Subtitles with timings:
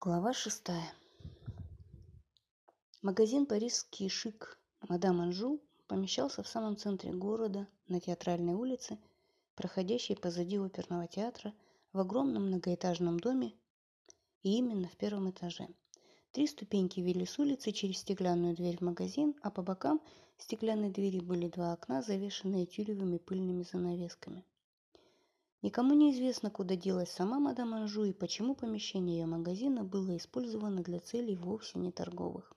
[0.00, 0.94] Глава шестая.
[3.02, 4.56] Магазин «Парижский шик»
[4.88, 8.96] мадам Анжу помещался в самом центре города, на театральной улице,
[9.56, 11.52] проходящей позади оперного театра,
[11.92, 13.54] в огромном многоэтажном доме
[14.44, 15.66] и именно в первом этаже.
[16.30, 20.00] Три ступеньки вели с улицы через стеклянную дверь в магазин, а по бокам
[20.36, 24.44] стеклянной двери были два окна, завешенные тюлевыми пыльными занавесками.
[25.60, 30.84] Никому не известно, куда делась сама мадам Анжу и почему помещение ее магазина было использовано
[30.84, 32.52] для целей вовсе не торговых.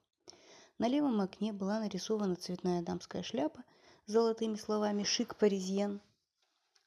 [0.77, 3.63] На левом окне была нарисована цветная дамская шляпа
[4.05, 5.99] с золотыми словами «Шик паризьен»,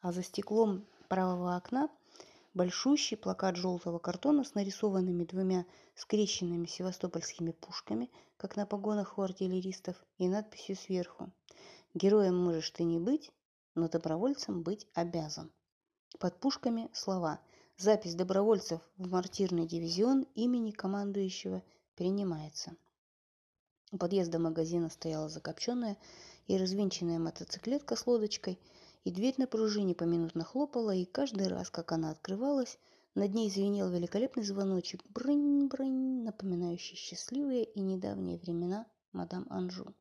[0.00, 1.88] а за стеклом правого окна
[2.54, 9.96] большущий плакат желтого картона с нарисованными двумя скрещенными севастопольскими пушками, как на погонах у артиллеристов,
[10.18, 11.32] и надписью сверху
[11.92, 13.32] «Героем можешь ты не быть,
[13.74, 15.50] но добровольцем быть обязан».
[16.20, 17.40] Под пушками слова
[17.76, 21.62] «Запись добровольцев в мартирный дивизион имени командующего
[21.96, 22.76] принимается».
[23.90, 25.96] У подъезда магазина стояла закопченная
[26.46, 28.60] и развинченная мотоциклетка с лодочкой,
[29.02, 32.78] и дверь на пружине поминутно хлопала, и каждый раз, как она открывалась,
[33.16, 39.92] над ней звенел великолепный звоночек брынь-брынь, напоминающий счастливые и недавние времена мадам Анжу.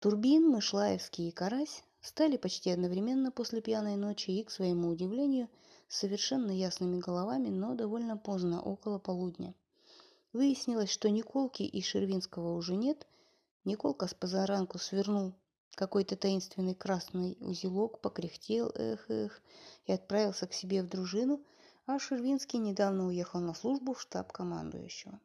[0.00, 5.48] Турбин, Мышлаевский и Карась Встали почти одновременно после пьяной ночи и, к своему удивлению,
[5.88, 9.54] с совершенно ясными головами, но довольно поздно, около полудня.
[10.32, 13.06] Выяснилось, что Николки и Шервинского уже нет.
[13.64, 15.34] Николка с позаранку свернул
[15.74, 19.42] какой-то таинственный красный узелок, покряхтел, эх-эх,
[19.84, 21.44] и отправился к себе в дружину,
[21.86, 25.20] а Шервинский недавно уехал на службу в штаб командующего.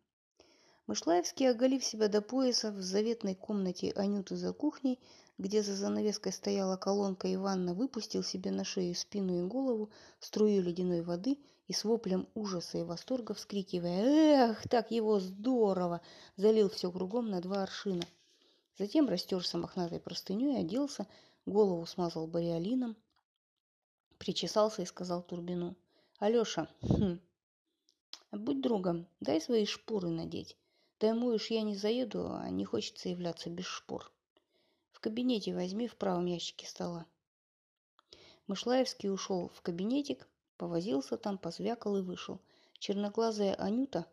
[0.88, 5.00] Мышлаевский, оголив себя до пояса в заветной комнате Анюты за кухней,
[5.40, 10.62] где за занавеской стояла колонка и ванна, выпустил себе на шею, спину и голову струю
[10.62, 16.02] ледяной воды и с воплем ужаса и восторга, вскрикивая «Эх, так его здорово!»
[16.36, 18.04] залил все кругом на два аршина.
[18.78, 21.08] Затем растерся мохнатой простыней, оделся,
[21.48, 22.96] голову смазал бариолином,
[24.20, 25.76] причесался и сказал Турбину.
[26.20, 27.20] «Алеша, хм,
[28.32, 30.56] будь другом, дай свои шпоры надеть.
[31.02, 34.10] Даймуешь я не заеду, а не хочется являться без шпор.
[34.94, 37.06] В кабинете возьми в правом ящике стола.
[38.48, 40.26] Мышлаевский ушел в кабинетик,
[40.56, 42.40] повозился там, позвякал и вышел.
[42.80, 44.06] Черноглазая Анюта,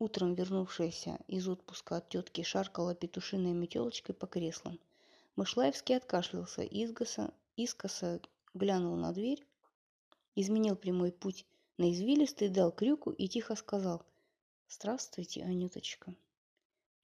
[0.00, 4.80] утром вернувшаяся из отпуска от тетки, шаркала петушиной метелочкой по креслам.
[5.36, 8.20] Мышлаевский откашлялся, изгоса, искоса
[8.54, 9.46] глянул на дверь,
[10.34, 11.46] изменил прямой путь
[11.78, 14.02] на извилистый, дал крюку и тихо сказал
[14.68, 16.16] «Здравствуйте, Анюточка».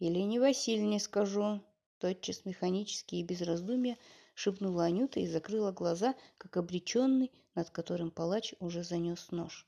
[0.00, 1.60] Елене Васильевне скажу,
[1.98, 3.98] тотчас механически и без раздумья
[4.34, 9.66] шепнула Анюта и закрыла глаза, как обреченный, над которым палач уже занес нож.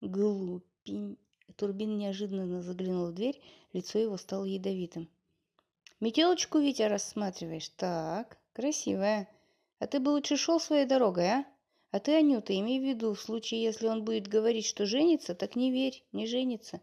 [0.00, 1.18] Глупень!
[1.56, 3.40] Турбин неожиданно заглянул в дверь,
[3.74, 5.10] лицо его стало ядовитым.
[6.00, 7.68] «Метелочку, Витя, рассматриваешь?
[7.68, 9.28] Так, красивая.
[9.78, 11.46] А ты бы лучше шел своей дорогой, а?
[11.90, 15.54] А ты, Анюта, имей в виду, в случае, если он будет говорить, что женится, так
[15.54, 16.80] не верь, не женится.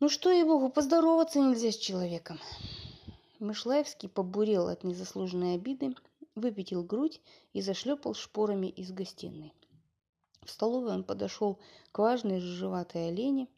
[0.00, 2.40] Ну что, ей-богу, поздороваться нельзя с человеком.
[3.38, 5.94] Мышлаевский побурел от незаслуженной обиды,
[6.34, 7.20] выпятил грудь
[7.52, 9.54] и зашлепал шпорами из гостиной.
[10.42, 11.60] В столовой он подошел
[11.92, 13.48] к важной рыжеватой олене,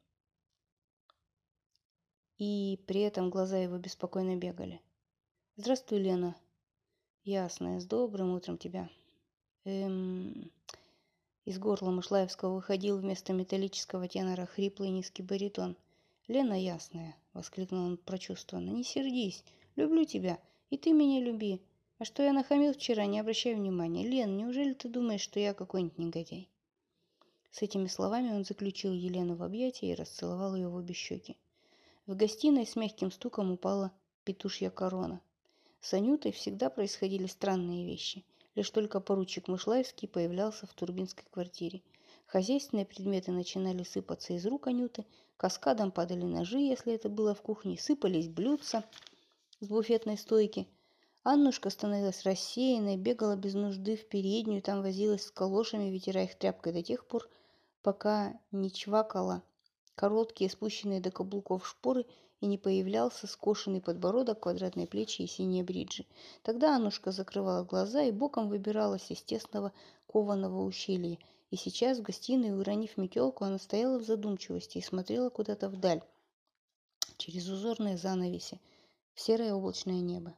[2.36, 4.82] и при этом глаза его беспокойно бегали.
[5.56, 6.36] «Здравствуй, Лена».
[7.24, 8.90] «Ясно, с добрым утром тебя».
[9.64, 10.52] «Эм...»
[11.46, 15.76] Из горла Мышлаевского выходил вместо металлического тенора хриплый низкий баритон–
[16.28, 18.70] «Лена ясная!»— воскликнул он прочувствованно.
[18.70, 19.44] «Не сердись!
[19.76, 20.40] Люблю тебя!
[20.70, 21.60] И ты меня люби!
[21.98, 24.06] А что я нахамил вчера, не обращай внимания.
[24.06, 26.48] Лен, неужели ты думаешь, что я какой-нибудь негодяй?»
[27.52, 31.36] С этими словами он заключил Елену в объятия и расцеловал ее в обе щеки.
[32.06, 33.92] В гостиной с мягким стуком упала
[34.24, 35.20] петушья корона.
[35.80, 38.24] С Анютой всегда происходили странные вещи.
[38.56, 41.82] Лишь только поручик Мышлаевский появлялся в Турбинской квартире.
[42.26, 45.06] Хозяйственные предметы начинали сыпаться из рук Анюты,
[45.36, 48.84] Каскадом падали ножи, если это было в кухне, сыпались блюдца
[49.60, 50.66] с буфетной стойки.
[51.22, 56.72] Аннушка становилась рассеянной, бегала без нужды в переднюю, там возилась с калошами, вытирая их тряпкой
[56.72, 57.28] до тех пор,
[57.82, 59.42] пока не чвакала
[59.94, 62.06] короткие, спущенные до каблуков шпоры
[62.40, 66.06] и не появлялся скошенный подбородок, квадратные плечи и синие бриджи.
[66.42, 69.72] Тогда Аннушка закрывала глаза и боком выбиралась из тесного
[70.06, 71.18] кованого ущелья–
[71.50, 76.02] и сейчас в гостиной, уронив метелку, она стояла в задумчивости и смотрела куда-то вдаль,
[77.16, 78.60] через узорные занавеси,
[79.14, 80.36] в серое облачное небо.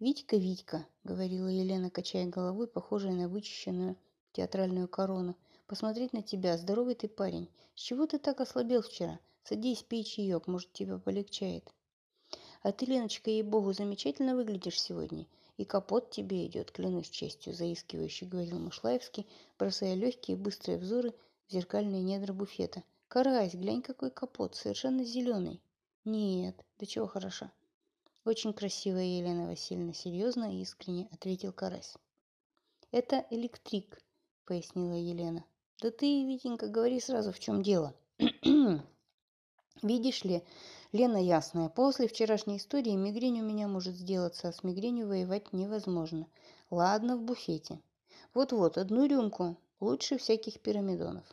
[0.00, 3.96] «Витька, Витька»,— говорила Елена, качая головой, похожая на вычищенную
[4.32, 5.36] театральную корону,
[5.66, 6.58] посмотреть на тебя.
[6.58, 7.48] Здоровый ты парень.
[7.74, 9.18] С чего ты так ослабел вчера?
[9.44, 11.72] Садись, пей чаек, может, тебе полегчает.
[12.62, 15.26] А ты, Леночка, ей-богу, замечательно выглядишь сегодня.
[15.56, 19.26] И капот тебе идет, клянусь честью, заискивающе говорил Мышлаевский,
[19.58, 21.14] бросая легкие быстрые взоры
[21.48, 22.82] в зеркальные недра буфета.
[23.08, 25.60] Карась, глянь, какой капот, совершенно зеленый.
[26.04, 27.52] Нет, да чего хороша.
[28.24, 31.94] Очень красивая Елена Васильевна, серьезно и искренне ответил Карась.
[32.90, 34.02] Это электрик,
[34.46, 35.44] пояснила Елена.
[35.80, 37.94] Да ты, Витенька, говори сразу, в чем дело.
[39.82, 40.42] Видишь ли,
[40.94, 46.28] Лена ясная, после вчерашней истории мигрень у меня может сделаться, а с мигренью воевать невозможно.
[46.70, 47.80] Ладно, в буфете.
[48.32, 51.24] Вот-вот, одну рюмку, лучше всяких пирамидонов.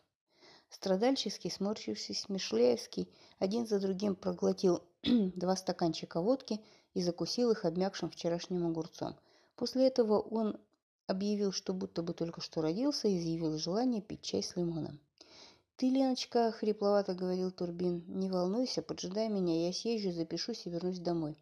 [0.71, 6.59] Страдальчески сморщившись, Мишлеевский один за другим проглотил два стаканчика водки
[6.95, 9.15] и закусил их обмякшим вчерашним огурцом.
[9.55, 10.59] После этого он
[11.05, 14.99] объявил, что будто бы только что родился, и изъявил желание пить чай с лимоном.
[15.81, 21.35] «Ты, Леночка»,— хрипловато говорил Турбин,— «не волнуйся, поджидай меня, я съезжу, запишусь и вернусь домой.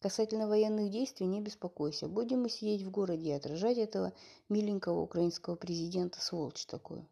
[0.00, 2.06] Касательно военных действий не беспокойся.
[2.06, 4.12] Будем мы сидеть в городе и отражать этого
[4.48, 7.04] миленького украинского президента, сволочь такую.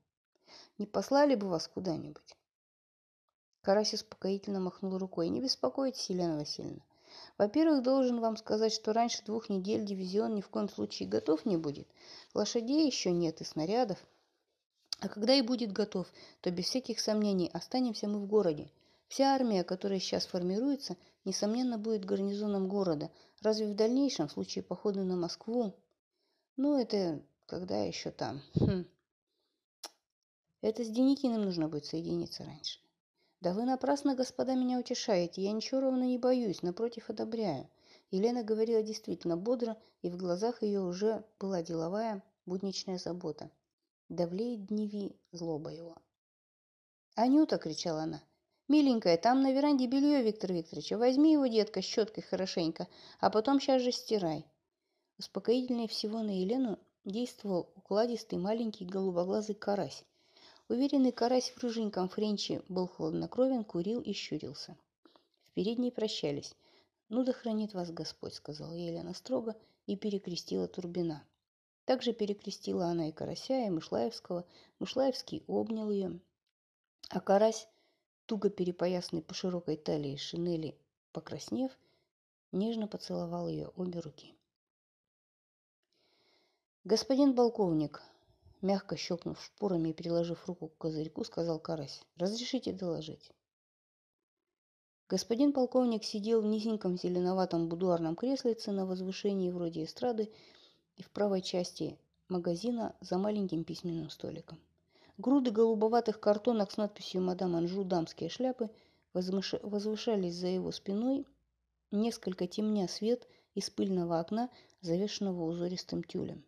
[0.78, 2.36] Не послали бы вас куда-нибудь?»
[3.62, 5.30] Карась успокоительно махнул рукой.
[5.30, 6.82] «Не беспокойтесь, Елена Васильевна.
[7.38, 11.56] Во-первых, должен вам сказать, что раньше двух недель дивизион ни в коем случае готов не
[11.56, 11.88] будет.
[12.34, 13.98] Лошадей еще нет и снарядов.
[15.02, 16.06] А когда и будет готов,
[16.42, 18.70] то без всяких сомнений останемся мы в городе.
[19.08, 23.10] Вся армия, которая сейчас формируется, несомненно, будет гарнизоном города.
[23.40, 25.74] Разве в дальнейшем, в случае похода на Москву?
[26.56, 28.42] Ну, это когда еще там?
[28.54, 28.86] Хм.
[30.60, 32.78] Это с Деникиным нужно будет соединиться раньше.
[33.40, 35.42] Да вы напрасно, господа, меня утешаете.
[35.42, 37.68] Я ничего ровно не боюсь, напротив, одобряю.
[38.12, 43.50] Елена говорила действительно бодро, и в глазах ее уже была деловая, будничная забота.
[44.12, 45.96] Давлеет дневи злоба его.
[47.14, 48.22] «Анюта!»– кричала она.
[48.68, 50.98] «Миленькая, там на веранде белье Виктор Викторовича.
[50.98, 52.88] Возьми его, детка, щеткой хорошенько,
[53.20, 54.44] а потом сейчас же стирай».
[55.18, 60.04] Успокоительнее всего на Елену действовал укладистый маленький голубоглазый карась,
[60.68, 64.76] Уверенный карась в рыженьком френче был хладнокровен, курил и щурился.
[65.44, 66.54] В передней прощались.
[67.08, 69.56] «Ну да хранит вас Господь»,— сказала Елена строго
[69.86, 71.24] и перекрестила Турбина.
[71.92, 74.46] Также перекрестила она и Карася, и Мышлаевского.
[74.78, 76.20] Мышлаевский обнял ее,
[77.10, 77.68] а Карась,
[78.24, 80.74] туго перепоясанный по широкой талии шинели,
[81.12, 81.70] покраснев,
[82.50, 84.34] нежно поцеловал ее обе руки.
[86.84, 88.00] «Господин полковник»,
[88.62, 92.00] Мягко щелкнув шпорами и приложив руку к козырьку, сказал Карась.
[92.16, 93.30] «Разрешите доложить».
[95.10, 100.32] Господин полковник сидел в низеньком зеленоватом будуарном креслице на возвышении вроде эстрады
[100.96, 101.98] и в правой части
[102.28, 104.58] магазина за маленьким письменным столиком.
[105.18, 107.84] Груды голубоватых картонок с надписью «Мадам Анжу.
[107.84, 108.70] Дамские шляпы»
[109.12, 111.26] возвышались за его спиной,
[111.90, 114.48] несколько темня свет из пыльного окна,
[114.80, 116.42] завешенного узористым тюлем.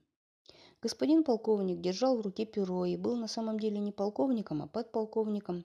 [0.81, 5.65] Господин полковник держал в руке перо и был на самом деле не полковником, а подполковником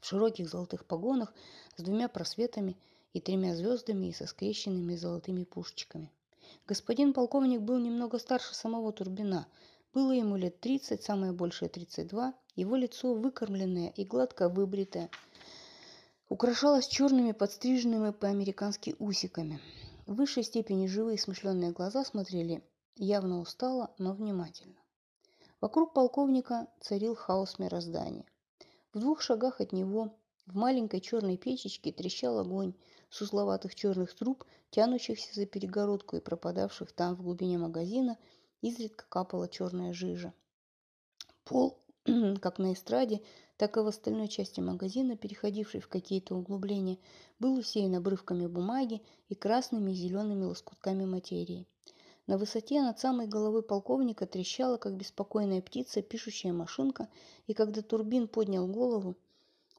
[0.00, 1.34] в широких золотых погонах
[1.76, 2.76] с двумя просветами
[3.12, 6.10] и тремя звездами и со скрещенными золотыми пушечками.
[6.68, 9.46] Господин полковник был немного старше самого Турбина.
[9.94, 12.34] Было ему лет 30, самое большее 32.
[12.56, 15.08] Его лицо, выкормленное и гладко выбритое,
[16.28, 19.60] украшалось черными подстриженными по-американски усиками.
[20.06, 22.64] В высшей степени живые смышленные глаза смотрели
[22.96, 24.74] явно устала, но внимательно.
[25.60, 28.24] Вокруг полковника царил хаос мироздания.
[28.92, 32.74] В двух шагах от него в маленькой черной печечке трещал огонь
[33.10, 38.18] с узловатых черных труб, тянущихся за перегородку и пропадавших там в глубине магазина,
[38.62, 40.32] изредка капала черная жижа.
[41.44, 41.78] Пол,
[42.40, 43.22] как на эстраде,
[43.56, 46.98] так и в остальной части магазина, переходившей в какие-то углубления,
[47.38, 51.66] был усеян обрывками бумаги и красными и зелеными лоскутками материи.
[52.26, 57.08] На высоте над самой головой полковника трещала, как беспокойная птица, пишущая машинка,
[57.46, 59.16] и когда Турбин поднял голову,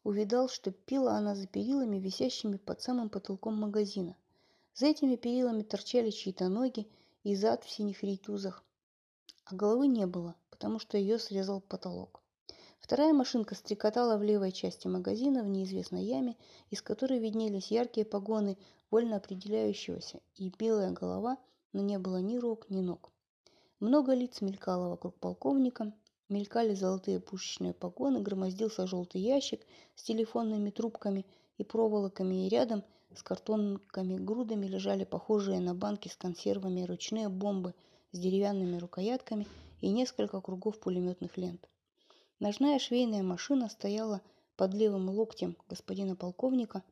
[0.08, 4.16] увидал, что пила она за перилами, висящими под самым потолком магазина.
[4.74, 6.88] За этими перилами торчали чьи-то ноги
[7.24, 8.64] и зад в синих рейтузах,
[9.46, 12.22] а головы не было, потому что ее срезал потолок.
[12.80, 16.38] Вторая машинка стрекотала в левой части магазина в неизвестной яме,
[16.70, 18.58] из которой виднелись яркие погоны
[18.92, 21.38] вольно определяющегося, и белая голова–
[21.74, 23.12] но не было ни рук, ни ног.
[23.80, 25.94] Много лиц мелькало вокруг полковника,
[26.30, 29.62] мелькали золотые пушечные погоны, громоздился желтый ящик
[29.96, 31.26] с телефонными трубками
[31.58, 32.84] и проволоками, и рядом
[33.16, 37.74] с картонками грудами лежали похожие на банки с консервами ручные бомбы
[38.12, 39.48] с деревянными рукоятками
[39.82, 41.68] и несколько кругов пулеметных лент.
[42.40, 44.22] Ножная швейная машина стояла
[44.56, 46.84] под левым локтем господина полковника,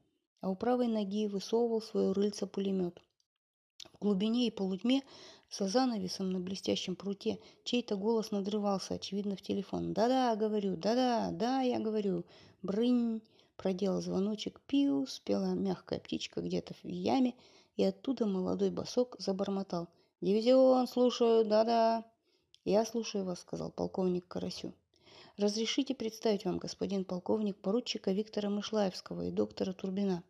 [0.42, 3.02] а у правой ноги высовывал свое рыльце пулемет.
[3.94, 5.04] В глубине и полутьме
[5.52, 9.94] за занавесом на блестящем пруте чей-то голос надрывался, очевидно, в телефон.
[9.94, 12.26] «Да-да, говорю, да-да, да, я говорю.
[12.62, 13.22] Брынь!»
[13.58, 14.60] Проделал звоночек.
[14.68, 17.36] «Пиу!» спела мягкая птичка где-то в яме,
[17.78, 19.88] и оттуда молодой босок забормотал.
[20.22, 22.04] «Дивизион, слушаю, да-да!»
[22.66, 24.74] «Я слушаю вас»,— сказал полковник Карасю.
[25.38, 30.24] «Разрешите представить вам, господин полковник, поручика Виктора Мышлаевского и доктора Турбина».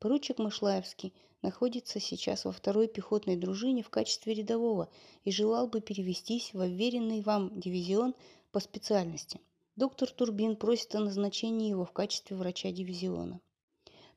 [0.00, 4.88] Поручик Мышлаевский находится сейчас во второй пехотной дружине в качестве рядового
[5.24, 8.14] и желал бы перевестись в уверенный вам дивизион
[8.50, 9.40] по специальности.
[9.76, 13.42] Доктор Турбин просит о назначении его в качестве врача дивизиона.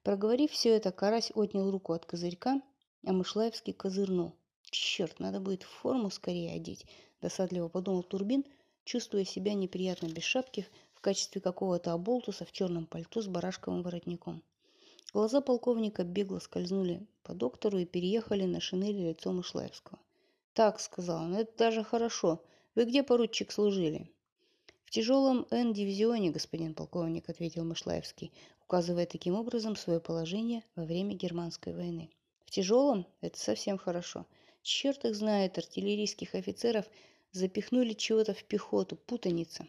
[0.03, 2.61] Проговорив все это, Карась отнял руку от козырька,
[3.05, 4.31] а Мышлаевский козырнул.
[4.63, 6.85] «Черт, надо будет форму скорее одеть»,–
[7.21, 8.45] досадливо подумал Турбин,
[8.85, 14.41] чувствуя себя неприятно без шапки в качестве какого-то оболтуса в черном пальто с барашковым воротником.
[15.13, 19.99] Глаза полковника бегло скользнули по доктору и переехали на шинели лицо Мышлаевского.
[20.53, 22.43] «Так»,— сказал он,— «это даже хорошо.
[22.73, 24.09] Вы где, поручик, служили?»
[24.85, 31.75] «В тяжелом Н-дивизионе, господин полковник»,— ответил Мышлаевский, указывая таким образом свое положение во время германской
[31.75, 32.09] войны.
[32.45, 33.05] «В тяжелом?
[33.21, 34.25] Это совсем хорошо.
[34.63, 36.87] Черт их знает, артиллерийских офицеров
[37.31, 39.67] запихнули чего-то в пехоту, путаница».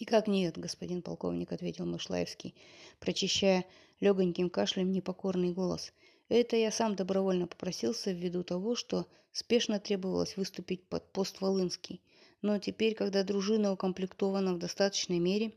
[0.00, 2.54] «Никак нет, господин полковник»,— ответил Мышлаевский,
[3.00, 3.64] прочищая
[4.00, 5.92] легоньким кашлем непокорный голос.
[6.28, 12.00] Это я сам добровольно попросился ввиду того, что спешно требовалось выступить под пост Волынский.
[12.42, 15.52] Но теперь, когда дружина укомплектована в достаточной мере,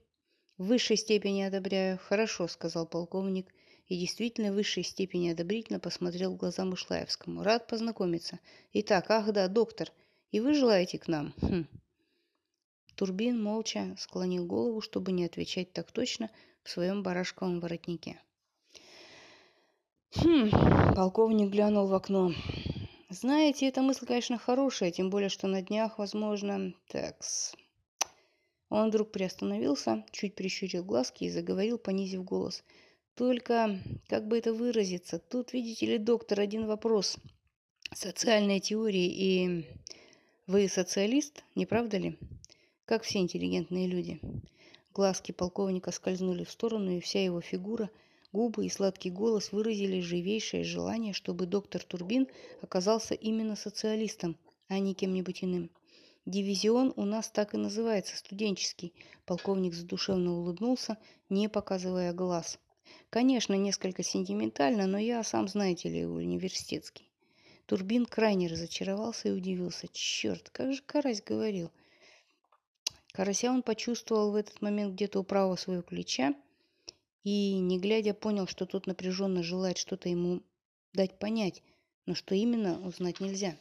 [0.58, 1.98] в высшей степени одобряю.
[1.98, 3.54] Хорошо, сказал полковник,
[3.88, 7.44] и действительно в высшей степени одобрительно посмотрел в глаза Мышлаевскому.
[7.44, 8.40] Рад познакомиться.
[8.74, 9.92] Итак, ах да, доктор,
[10.32, 11.34] и вы желаете к нам?
[11.42, 11.66] Хм.
[13.02, 16.30] Турбин молча склонил голову, чтобы не отвечать так точно
[16.62, 18.22] в своем барашковом воротнике.
[20.14, 20.52] Хм,
[20.94, 22.32] полковник глянул в окно.
[23.10, 26.76] Знаете, эта мысль, конечно, хорошая, тем более, что на днях, возможно...
[26.90, 27.56] Такс.
[28.70, 32.64] Он вдруг приостановился, чуть прищурил глазки и заговорил, понизив голос.
[33.16, 33.80] Только,
[34.10, 37.18] как бы это выразиться, тут, видите ли, доктор, один вопрос.
[37.96, 39.66] Социальная теория и...
[40.46, 42.20] Вы социалист, не правда ли?
[42.92, 44.20] Как все интеллигентные люди.
[44.94, 47.90] Глазки полковника скользнули в сторону, и вся его фигура–
[48.34, 52.28] Губы и сладкий голос выразили живейшее желание, чтобы доктор Турбин
[52.62, 54.36] оказался именно социалистом,
[54.68, 55.70] а не кем-нибудь иным.
[56.26, 58.94] Дивизион у нас так и называется, студенческий.
[59.26, 60.98] Полковник задушевно улыбнулся,
[61.30, 62.60] не показывая глаз.
[63.10, 67.10] Конечно, несколько сентиментально, но я, сам знаете ли, университетский.
[67.68, 69.88] Турбин крайне разочаровался и удивился.
[69.94, 71.72] Черт, как же Карась говорил.
[73.12, 76.34] Карася он почувствовал в этот момент где-то у правого своего плеча,
[77.24, 80.42] и, не глядя, понял, что тот напряженно желает что-то ему
[80.94, 81.62] дать понять,
[82.06, 83.58] но что именно, узнать нельзя.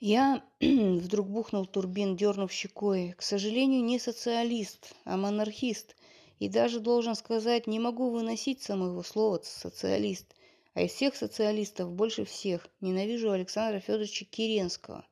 [0.00, 3.12] Я вдруг бухнул турбин, дернув щекой.
[3.12, 5.94] К сожалению, не социалист, а монархист.
[6.38, 10.34] И даже, должен сказать, не могу выносить самого слова «социалист».
[10.72, 15.04] А из всех социалистов больше всех ненавижу Александра Федоровича Киренского.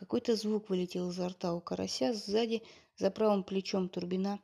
[0.00, 2.62] Какой-то звук вылетел изо рта у карася сзади,
[2.96, 4.40] за правым плечом турбина.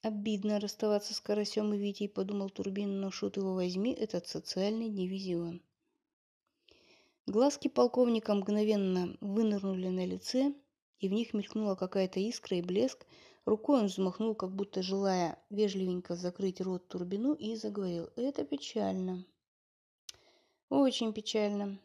[0.00, 5.60] Обидно расставаться с Карасем и Витей, подумал Турбин, но шут его возьми, этот социальный дивизион.
[7.26, 10.54] Глазки полковника мгновенно вынырнули на лице,
[11.00, 13.04] и в них мелькнула какая-то искра и блеск.
[13.44, 18.08] Рукой он взмахнул, как будто желая вежливенько закрыть рот Турбину, и заговорил.
[18.14, 19.24] «Это печально.
[20.68, 21.80] Очень печально.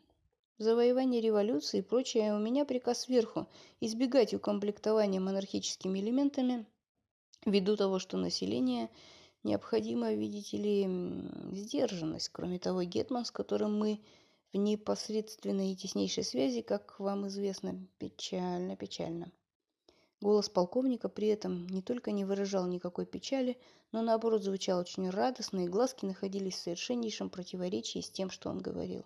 [0.58, 3.48] Завоевание революции и прочее у меня приказ сверху
[3.80, 6.66] избегать укомплектования монархическими элементами–
[7.46, 8.90] ввиду того, что население
[9.44, 10.88] необходимо, видите ли,
[11.54, 12.30] сдержанность.
[12.30, 14.02] Кроме того, Гетман, с которым мы
[14.54, 19.32] в непосредственной и теснейшей связи, как вам известно, печально, печально.
[20.20, 23.58] Голос полковника при этом не только не выражал никакой печали,
[23.92, 28.58] но наоборот звучал очень радостно, и глазки находились в совершеннейшем противоречии с тем, что он
[28.58, 29.06] говорил.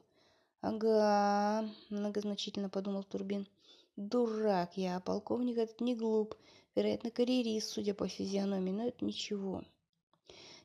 [0.61, 3.47] «Ага»,— многозначительно подумал Турбин.
[3.95, 6.35] «Дурак я, а полковник этот не глуп.
[6.75, 9.63] Вероятно, карьерист, судя по физиономии, но это ничего.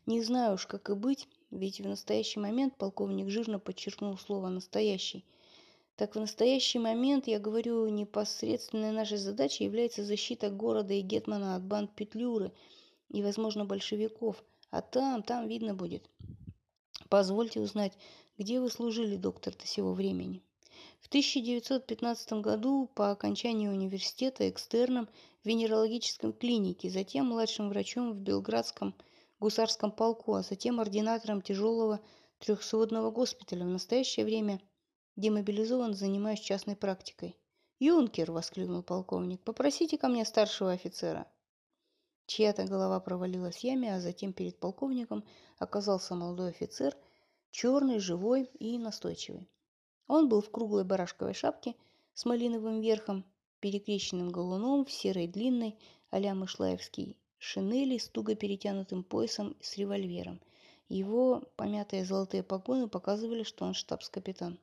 [0.04, 5.24] Не знаю уж, как и быть, ведь в настоящий момент полковник жирно подчеркнул слово «настоящий».
[5.96, 11.64] Так в настоящий момент, я говорю, непосредственной нашей задачей является защита города и Гетмана от
[11.64, 12.52] банд Петлюры
[13.08, 14.44] и, возможно, большевиков.
[14.70, 16.08] А там, там видно будет.
[17.08, 17.94] Позвольте узнать,
[18.38, 20.42] где вы служили, доктор, до сего времени?
[21.00, 25.08] В 1915 году по окончании университета экстерном
[25.44, 28.94] венерологической клинике, затем младшим врачом в Белградском
[29.40, 32.00] гусарском полку, а затем ординатором тяжелого
[32.40, 33.64] трехсводного госпиталя.
[33.64, 34.60] В настоящее время
[35.16, 37.36] демобилизован, занимаясь частной практикой.
[37.78, 39.42] «Юнкер!»– воскликнул полковник.
[39.42, 41.26] «Попросите ко мне старшего офицера».
[42.26, 45.24] Чья-то голова провалилась в яме, а затем перед полковником
[45.58, 46.96] оказался молодой офицер,
[47.56, 49.48] черный, живой и настойчивый.
[50.08, 51.74] Он был в круглой барашковой шапке
[52.12, 53.24] с малиновым верхом,
[53.60, 55.74] перекрещенным голуном в серой длинной
[56.10, 60.38] а-ля Мышлаевский шинели с туго перетянутым поясом с револьвером.
[60.90, 64.58] Его помятые золотые погоны показывали, что он штабс-капитан.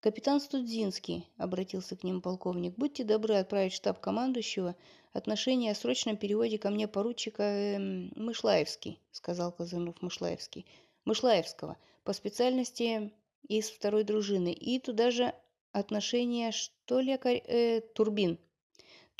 [0.00, 4.76] «Капитан Студзинский»,— обратился к ним полковник,— «будьте добры отправить штаб командующего
[5.14, 7.78] отношение о срочном переводе ко мне поручика э,
[8.14, 10.66] Мышлаевский»,— сказал Козырнов Мышлаевский.
[11.06, 13.12] «Мышлаевского, по специальности
[13.48, 15.34] из второй дружины, и туда же
[15.72, 18.38] отношение, что лекарь, э, Турбин».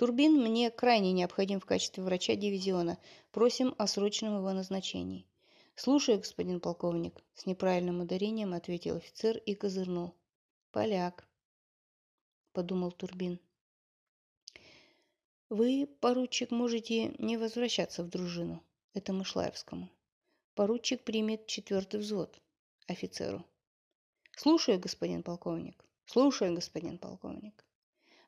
[0.00, 2.96] Турбин мне крайне необходим в качестве врача дивизиона.
[3.32, 5.26] Просим о срочном его назначении.
[5.74, 10.14] Слушаю, господин полковник, с неправильным ударением ответил офицер и козырнул.
[10.72, 11.28] Поляк,
[12.54, 13.40] подумал Турбин.
[15.50, 18.64] Вы, поручик, можете не возвращаться в дружину.
[18.94, 19.90] Это Мышлаевскому.
[20.54, 22.40] Поручик примет четвертый взвод
[22.90, 23.44] офицеру.
[24.36, 25.84] Слушаю, господин полковник.
[26.06, 27.64] Слушаю, господин полковник.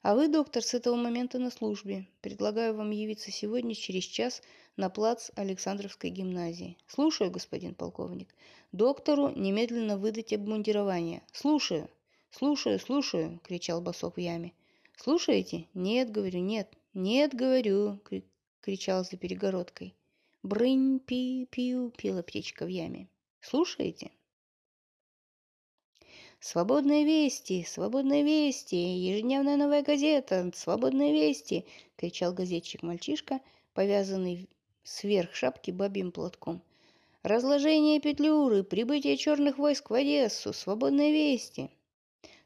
[0.02, 2.08] А вы, доктор, с этого момента на службе.
[2.20, 4.42] Предлагаю вам явиться сегодня через час
[4.76, 6.76] на плац Александровской гимназии.
[6.86, 8.34] Слушаю, господин полковник.
[8.72, 11.22] Доктору немедленно выдать обмундирование.
[11.32, 11.88] Слушаю.
[12.30, 14.54] «Слушаю, слушаю!»– кричал босок в яме.
[14.96, 18.00] «Слушаете?» «Нет, говорю, нет!» «Нет, говорю!»–
[18.60, 19.94] кричал за перегородкой.
[20.42, 23.08] «Брынь, пи-пиу!»– пела птичка в яме.
[23.40, 24.10] «Слушаете?»
[26.44, 27.62] «Свободные вести!
[27.62, 28.74] Свободные вести!
[28.74, 30.50] Ежедневная новая газета!
[30.52, 33.38] Свободные вести!»– кричал газетчик-мальчишка,
[33.74, 34.48] повязанный
[34.82, 36.60] сверх шапки бабьим платком.
[37.22, 38.64] «Разложение Петлюры!
[38.64, 40.52] Прибытие черных войск в Одессу!
[40.52, 41.70] Свободные вести!»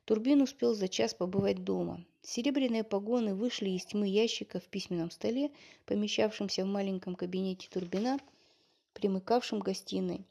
[0.05, 2.05] Турбин успел за час побывать дома.
[2.21, 5.51] Серебряные погоны вышли из тьмы ящика в письменном столе,
[5.87, 8.19] помещавшемся в маленьком кабинете Турбина,
[8.93, 10.27] примыкавшем к гостиной.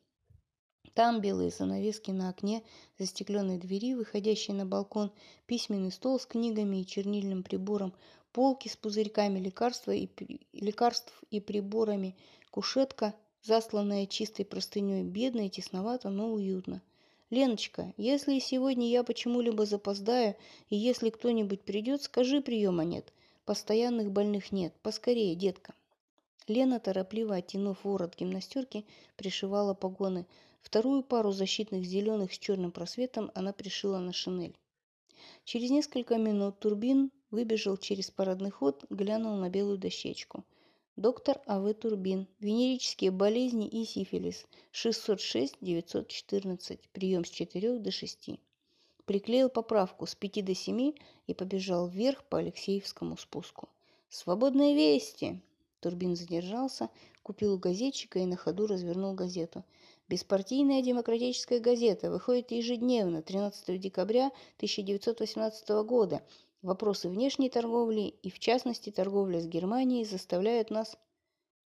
[0.96, 2.64] Там белые занавески на окне,
[2.98, 5.12] застекленные двери, выходящие на балкон,
[5.46, 7.94] письменный стол с книгами и чернильным прибором,
[8.32, 10.10] полки с пузырьками лекарства и,
[10.54, 12.16] лекарств и приборами,
[12.50, 16.82] кушетка, засланная чистой простыней, бедно и тесновато, но уютно–
[17.32, 20.36] Леночка, если сегодня я почему-либо запоздаю,
[20.70, 23.12] и если кто-нибудь придет, скажи, приема нет.
[23.46, 24.74] Постоянных больных нет.
[24.84, 25.74] Поскорее, детка.
[26.48, 28.86] Лена, торопливо оттянув ворот гимнастерки,
[29.18, 30.28] пришивала погоны.
[30.66, 34.58] Вторую пару защитных зеленых с черным просветом она пришила на шинель.
[35.46, 40.44] Через несколько минут Турбин выбежал через парадный ход, глянул на белую дощечку–
[40.98, 41.74] Доктор А.В.
[41.74, 42.26] Турбин.
[42.40, 44.46] Венерические болезни и сифилис.
[44.72, 46.80] 606-914.
[46.94, 48.30] Прием с 4 до 6.
[49.04, 50.94] Приклеил поправку с 5 до 7
[51.28, 53.68] и побежал вверх по Алексеевскому спуску.
[54.08, 55.42] «Свободные вести!»
[55.82, 56.90] Турбин задержался,
[57.24, 59.66] купил газетчика и на ходу развернул газету.
[60.08, 66.22] Беспартийная демократическая газета выходит ежедневно 13 декабря 1918 года
[66.62, 70.98] Вопросы внешней торговли и, в частности, торговля с Германией заставляют нас...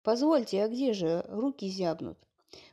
[0.01, 2.17] Позвольте, а где же руки зябнут?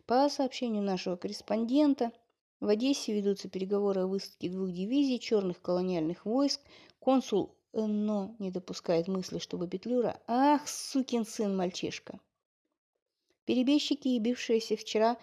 [0.06, 2.12] По сообщению нашего корреспондента,
[2.60, 6.60] в Одессе ведутся переговоры о высадке двух дивизий черных колониальных войск.
[7.00, 10.20] Консул но не допускает мысли, чтобы Петлюра...
[10.28, 12.20] Ах, сукин сын мальчишка!
[13.44, 15.16] Перебежчики, ебившиеся вчера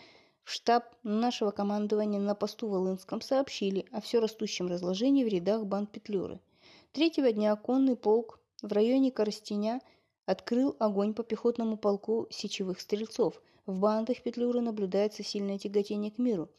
[0.43, 5.91] в штаб нашего командования на посту Волынском, сообщили о все растущем разложении в рядах банд
[5.91, 6.39] Петлюры–
[6.93, 9.79] Третьего дня конный полк в районе Коростеня
[10.25, 13.41] открыл огонь по пехотному полку сечевых стрельцов.
[13.65, 16.49] В бандах Петлюры наблюдается сильное тяготение к миру.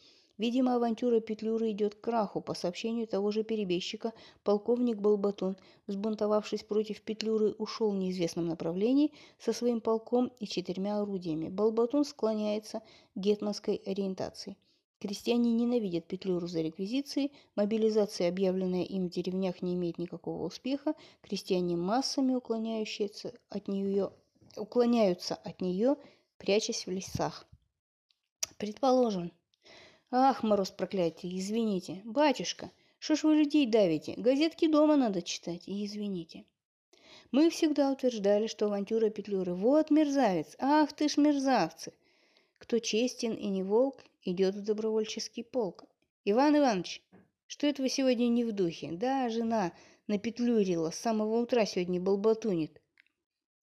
[0.43, 2.41] Видимо, авантюра Петлюры идет к краху.
[2.41, 9.53] По сообщению того же перебежчика, полковник Балбатун, взбунтовавшись против Петлюры, ушел в неизвестном направлении со
[9.53, 11.49] своим полком и четырьмя орудиями.
[11.49, 14.57] Балбатун склоняется к гетманской ориентации.
[14.99, 21.77] Крестьяне ненавидят Петлюру за реквизиции, мобилизация, объявленная им в деревнях, не имеет никакого успеха, крестьяне
[21.77, 24.11] массами уклоняющиеся от нее,
[24.57, 25.95] уклоняются от нее,
[26.37, 27.47] прячась в лесах.
[28.59, 29.31] Предположим.
[30.15, 32.03] Ах, мороз проклятие, извините.
[32.05, 34.13] Батюшка, что ж вы людей давите?
[34.19, 36.45] Газетки дома надо читать, и извините.
[37.31, 41.95] Мы всегда утверждали, что авантюра Петлюры– вот мерзавец, ах ты ж мерзавцы.
[42.59, 45.85] Кто честен и не волк, идет в добровольческий полк.
[46.27, 47.03] Иван Иванович,
[47.47, 48.93] что это вы сегодня не в духе?
[48.93, 49.73] Да, жена
[50.09, 52.83] напетлюрила, с самого утра сегодня болбатунит.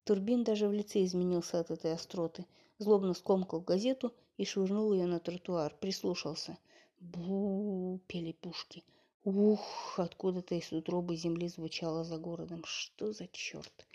[0.02, 2.44] Турбин даже в лице изменился от этой остроты.
[2.78, 5.74] Злобно скомкал газету и швырнул ее на тротуар.
[5.80, 6.56] Прислушался.
[6.98, 8.82] бу пели пушки.
[9.22, 12.62] Ух, откуда-то из утробы земли звучало за городом.
[12.64, 13.86] Что за черт?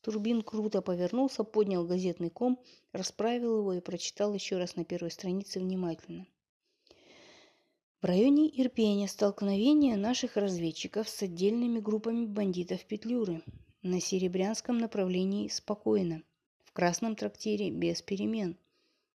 [0.00, 2.58] Турбин круто повернулся, поднял газетный ком,
[2.92, 6.26] расправил его и прочитал еще раз на первой странице внимательно.
[8.02, 13.44] В районе Ирпеня столкновение наших разведчиков с отдельными группами бандитов Петлюры.
[13.82, 16.24] На Серебрянском направлении спокойно.
[16.64, 18.58] В Красном трактире без перемен.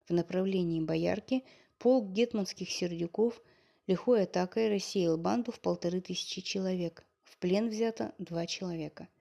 [0.09, 1.45] В направлении Боярки
[1.77, 3.41] полк гетманских сердюков
[3.87, 7.05] лихой атакой рассеял банду в полторы тысячи человек.
[7.23, 9.07] В плен взято два человека–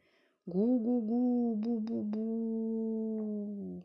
[0.48, 2.22] «Гу-гу-гу, бу-бу-бу!»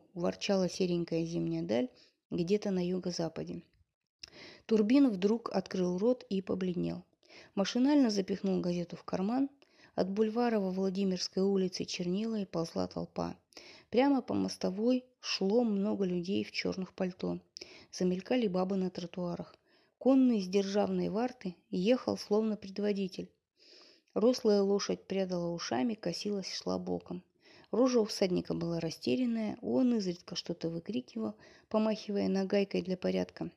[0.14, 1.90] –ворчала серенькая зимняя даль
[2.32, 3.64] где-то на юго-западе.
[4.66, 7.04] Турбин вдруг открыл рот и побледнел.
[7.54, 9.50] Машинально запихнул газету в карман.
[9.96, 13.36] От бульвара во Владимирской улице чернила и ползла толпа.
[13.94, 17.40] Прямо по мостовой шло много людей в черных пальто.
[17.92, 19.56] Замелькали бабы на тротуарах.
[20.00, 23.30] Конный с державной варты ехал словно предводитель.
[24.16, 27.24] Рослая лошадь прядала ушами, косилась, шла боком.
[27.70, 31.36] Рожа у всадника была растерянная, он изредка что-то выкрикивал,
[31.70, 33.52] помахивая нагайкой для порядка.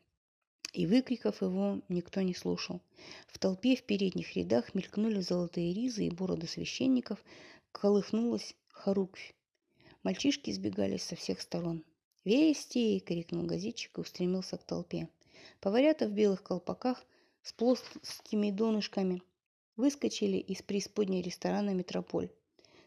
[0.74, 2.82] И выкриков его никто не слушал.
[3.26, 7.24] В толпе в передних рядах мелькнули золотые ризы и бороды священников,
[7.72, 9.32] колыхнулась хоруквь.
[10.06, 11.82] Мальчишки сбегались со всех сторон.
[12.24, 15.08] «Вести!»— крикнул газетчик и устремился к толпе.
[15.60, 17.04] Поварята в белых колпаках
[17.42, 19.20] с плоскими донышками–
[19.76, 22.30] выскочили из преисподней ресторана «Метрополь».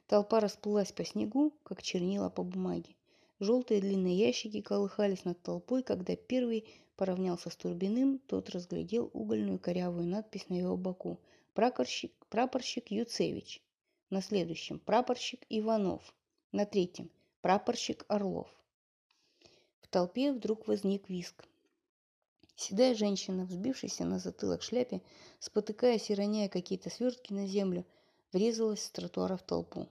[0.08, 2.96] Толпа расплылась по снегу, как чернила по бумаге.
[3.42, 6.64] Желтые длинные ящики колыхались над толпой, когда первый
[6.96, 11.20] поравнялся с Турбиным, тот разглядел угольную корявую надпись на его боку.
[11.54, 13.62] Прапорщик, прапорщик Юцевич.
[14.10, 16.14] На следующем прапорщик Иванов.
[16.52, 18.48] На третьем прапорщик Орлов.
[19.82, 21.48] В толпе вдруг возник виск.
[22.56, 25.04] Седая женщина, взбившаяся на затылок шляпе,
[25.38, 27.86] спотыкаясь и роняя какие-то свертки на землю,
[28.34, 29.90] врезалась с тротуара в толпу.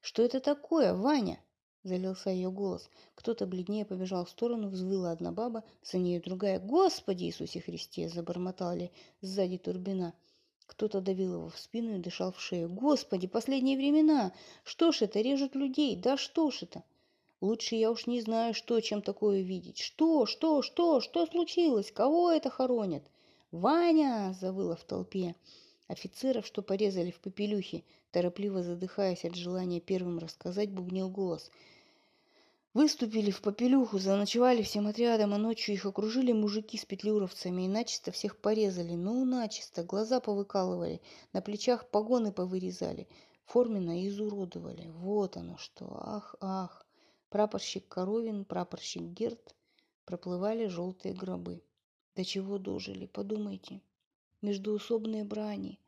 [0.00, 1.38] «Что это такое, Ваня?»–
[1.82, 2.88] залился ее голос.
[3.14, 6.58] Кто-то бледнее побежал в сторону, взвыла одна баба, за ней другая.
[6.58, 10.14] «Господи Иисусе Христе!»– забормотали сзади Турбина.
[10.68, 12.68] Кто-то давил его в спину и дышал в шею.
[12.68, 14.32] «Господи, последние времена!
[14.62, 15.96] Что ж это, режут людей?
[15.96, 16.84] Да что ж это?»
[17.40, 19.78] Лучше я уж не знаю, что, чем такое видеть.
[19.78, 21.92] Что, что, что, что случилось?
[21.92, 23.04] Кого это хоронят?
[23.52, 24.36] Ваня!
[24.40, 25.36] завыла в толпе.
[25.86, 31.50] Офицеров, что порезали в попелюхе, торопливо задыхаясь от желания первым рассказать, бубнил голос.
[32.74, 38.12] Выступили в попелюху, заночевали всем отрядом, а ночью их окружили мужики с петлюровцами и начисто
[38.12, 38.94] всех порезали.
[38.94, 41.00] Ну, начисто, глаза повыкалывали,
[41.32, 43.08] на плечах погоны повырезали,
[43.46, 44.88] форменно изуродовали.
[44.90, 46.84] Вот оно что, ах, ах.
[47.30, 49.54] Прапорщик Коровин, прапорщик Герд
[50.04, 51.62] проплывали желтые гробы.
[52.16, 53.82] До чего дожили, подумайте.
[54.40, 55.78] Междуусобные брани.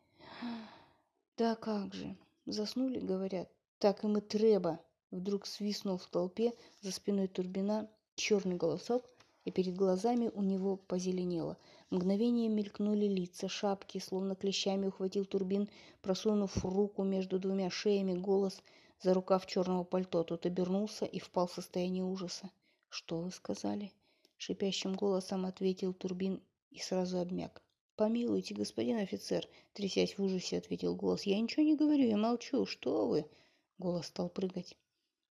[1.36, 2.16] Да как же.
[2.44, 3.50] Заснули, говорят.
[3.78, 4.80] Так им и треба.
[5.10, 9.04] Вдруг свистнул в толпе за спиной Турбина черный голосок,
[9.44, 11.56] и перед глазами у него позеленело.
[11.90, 15.68] Мгновение мелькнули лица, шапки, словно клещами ухватил Турбин,
[16.02, 18.62] просунув руку между двумя шеями, голос—
[19.02, 20.22] за рукав черного пальто.
[20.24, 22.50] Тот обернулся и впал в состояние ужаса.
[22.88, 23.92] «Что вы сказали?»—
[24.36, 27.62] шипящим голосом ответил Турбин и сразу обмяк.
[27.96, 31.22] «Помилуйте, господин офицер!»— трясясь в ужасе, ответил голос.
[31.22, 32.66] «Я ничего не говорю, я молчу.
[32.66, 33.26] Что вы?»
[33.78, 34.76] Голос стал прыгать.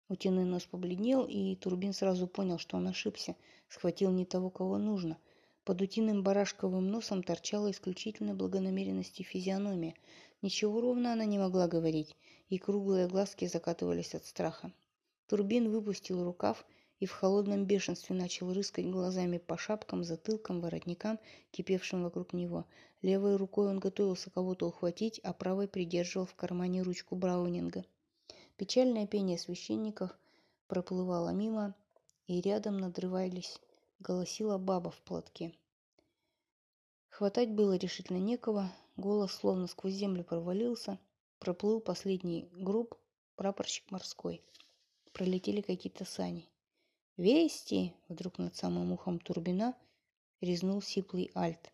[0.09, 3.35] Утиный нос побледнел, и Турбин сразу понял, что он ошибся.
[3.69, 5.19] Схватил не того, кого нужно.
[5.64, 9.95] Под утиным барашковым носом торчала исключительно благонамеренности физиономия.
[10.42, 12.14] Ничего ровно она не могла говорить
[12.49, 14.73] и круглые глазки закатывались от страха.
[15.27, 16.64] Турбин выпустил рукав
[17.01, 21.19] и в холодном бешенстве начал рыскать глазами по шапкам, затылкам, воротникам,
[21.51, 22.64] кипевшим вокруг него.
[23.03, 27.85] Левой рукой он готовился кого-то ухватить, а правой придерживал в кармане ручку Браунинга.
[28.57, 30.16] Печальное пение священников
[30.66, 31.75] проплывало мимо,
[32.27, 33.61] и рядом надрывались,
[33.99, 35.55] голосила баба в платке.
[37.09, 40.99] Хватать было решительно некого, голос словно сквозь землю провалился,
[41.38, 42.95] Проплыл последний групп,
[43.37, 44.42] прапорщик морской.
[45.12, 46.49] Пролетели какие-то сани.
[47.16, 49.77] «Вести!»— вдруг над самым ухом Турбина
[50.40, 51.73] резнул сиплый альт.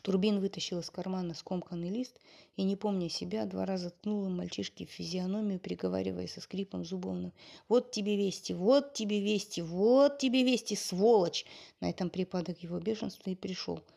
[0.00, 2.20] Турбин вытащил из кармана скомканный лист
[2.56, 7.32] и, не помня себя, два раза ткнул мальчишке в физиономию, приговаривая со скрипом зубовным.
[7.68, 8.52] «Вот тебе вести!
[8.52, 9.62] Вот тебе вести!
[9.62, 11.46] Вот тебе вести, сволочь!»
[11.80, 13.80] На этом припадок его бешенства и пришел–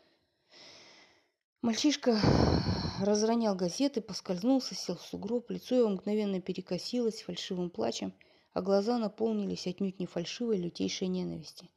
[1.61, 2.19] Мальчишка
[3.01, 8.13] разронял газеты, поскользнулся, сел в сугроб, лицо его мгновенно перекосилось фальшивым плачем.
[8.53, 11.69] а глаза наполнились отнюдь не фальшивой лютейшей ненависти.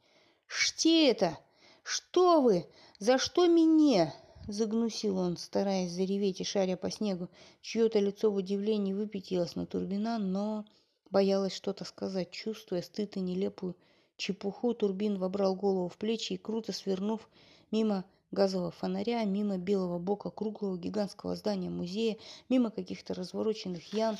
[0.47, 1.37] «Что это?
[1.83, 2.65] Что вы?
[2.99, 4.13] За что меня?»
[4.47, 7.29] Загнусил он, стараясь зареветь и шаря по снегу.
[7.61, 10.65] Чье-то лицо в удивлении выпятилось на Турбина, но
[11.09, 13.75] боялась что-то сказать, чувствуя стыд и нелепую
[14.17, 14.73] чепуху.
[14.73, 17.27] Турбин вобрал голову в плечи и, круто свернув
[17.71, 22.17] мимо газового фонаря, мимо белого бока круглого гигантского здания музея,
[22.49, 24.17] мимо каких-то развороченных ян,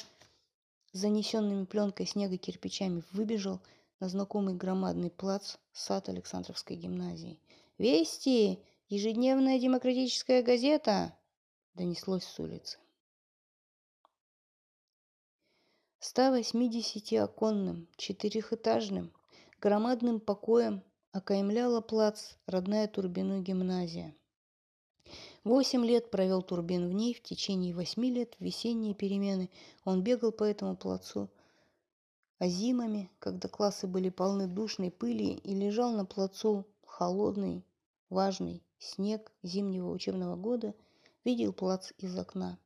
[0.91, 3.61] занесенными пленкой снега кирпичами, выбежал
[3.99, 7.37] на знакомый громадный плац сад Александровской гимназии.
[7.77, 8.63] «Вести!
[8.87, 11.13] Ежедневная демократическая газета!»
[11.73, 12.77] донеслось с улицы.
[15.99, 19.11] 180-оконным, четырехэтажным,
[19.59, 24.15] громадным покоем окаймляла плац родная Турбину гимназия.
[25.43, 29.49] Восемь лет провел Турбин в ней, в течение восьми лет в весенние перемены
[29.83, 31.29] он бегал по этому плацу,
[32.39, 36.65] а зимами, когда классы были полны душной пыли и лежал на плацу
[36.97, 37.65] холодный,
[38.09, 40.73] важный, снег зимнего учебного года
[41.25, 42.57] видел плац из окна.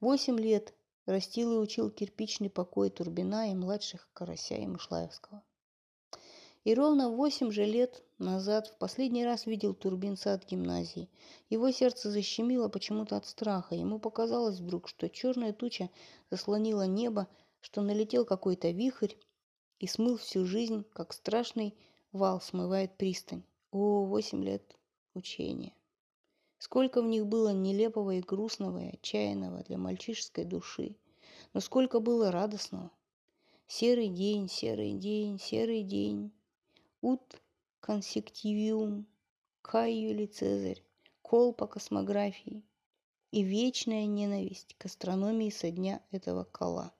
[0.00, 0.74] Восемь лет
[1.06, 5.44] растил и учил кирпичный покой Турбина и младших Карася и Мышлаевского.
[6.64, 11.08] И ровно восемь же лет назад в последний раз видел Турбин сад гимназии.
[11.48, 13.76] Его сердце защемило почему-то от страха.
[13.76, 15.90] Ему показалось вдруг, что черная туча
[16.28, 17.28] заслонила небо,
[17.60, 19.14] что налетел какой-то вихрь
[19.78, 21.76] и смыл всю жизнь, как страшный
[22.14, 23.42] вал смывает пристань.
[23.72, 24.78] О, восемь лет
[25.14, 25.74] учения.
[26.58, 30.96] Сколько в них было нелепого и грустного и отчаянного для мальчишеской души,
[31.52, 32.90] но сколько было радостного.
[33.66, 36.32] Серый день, серый день, серый день.
[37.02, 37.42] Ут
[37.80, 39.06] консективиум,
[39.60, 40.82] Кай Юлий Цезарь,
[41.20, 42.62] кол по космографии
[43.32, 46.94] и вечная ненависть к астрономии со дня этого кола.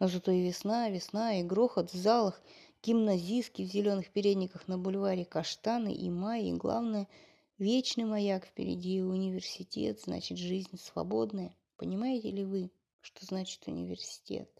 [0.00, 2.42] Но зато и весна, весна, и грохот в залах–
[2.82, 7.08] гимназистки в зеленых передниках на бульваре Каштаны и Май, главное,
[7.58, 11.56] вечный маяк впереди университет, значит, жизнь свободная.
[11.76, 14.50] Понимаете ли вы, что значит университет?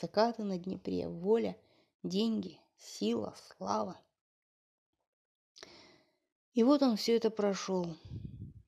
[0.00, 1.56] Закаты на Днепре, воля,
[2.02, 4.00] деньги, сила, слава.
[6.54, 7.96] И вот он все это прошел.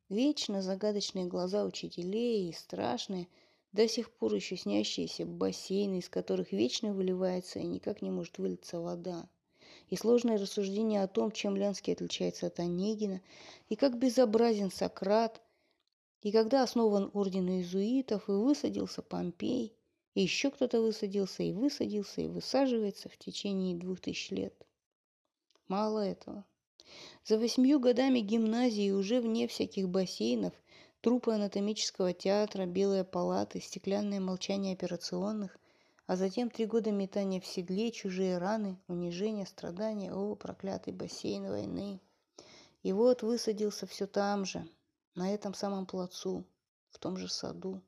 [0.08, 3.28] Вечно загадочные глаза учителей и страшные–
[3.72, 8.80] до сих пор еще снящиеся бассейны, из которых вечно выливается и никак не может вылиться
[8.80, 9.28] вода.
[9.88, 13.20] И сложное рассуждение о том, чем Ленский отличается от Онегина,
[13.68, 15.40] и как безобразен Сократ,
[16.22, 19.72] и когда основан орден иезуитов, и высадился Помпей,
[20.14, 24.54] и еще кто-то высадился, и высадился, и высаживается в течение двух тысяч лет.
[25.68, 26.44] Мало этого.
[27.24, 30.52] За восьмью годами гимназии уже вне всяких бассейнов–
[31.02, 35.56] Трупы анатомического театра, белые палаты, стеклянное молчание операционных,
[36.06, 42.02] а затем три года метания в седле, чужие раны, унижение, страдания, о, проклятый бассейн войны.
[42.82, 44.68] И вот высадился все там же,
[45.14, 46.44] на этом самом плацу,
[46.90, 47.80] в том же саду.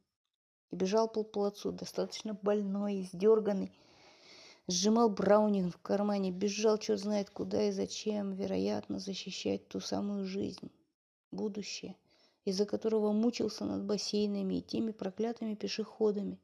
[0.70, 3.72] И бежал по плацу, достаточно больной, издерганный,
[4.68, 10.70] сжимал браунинг в кармане, бежал черт знает куда и зачем, вероятно, защищать ту самую жизнь,
[11.30, 11.94] будущее,
[12.44, 16.38] из-за которого мучился над бассейнами и теми проклятыми пешеходами,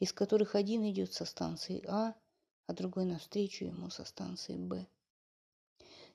[0.00, 2.14] из которых один идет со станции А,
[2.66, 4.86] а другой навстречу ему со станции Б.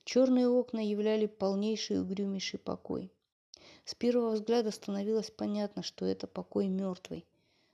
[0.04, 3.12] Черные окна являли полнейший угрюмейший покой.
[3.84, 7.26] С первого взгляда становилось понятно, что это покой мертвый.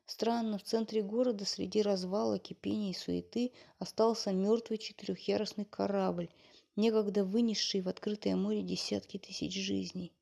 [0.07, 6.29] Странно, в центре города среди развала, кипения и суеты остался мертвый четырехъярусный корабль,
[6.77, 10.13] некогда вынесший в открытое море десятки тысяч жизней.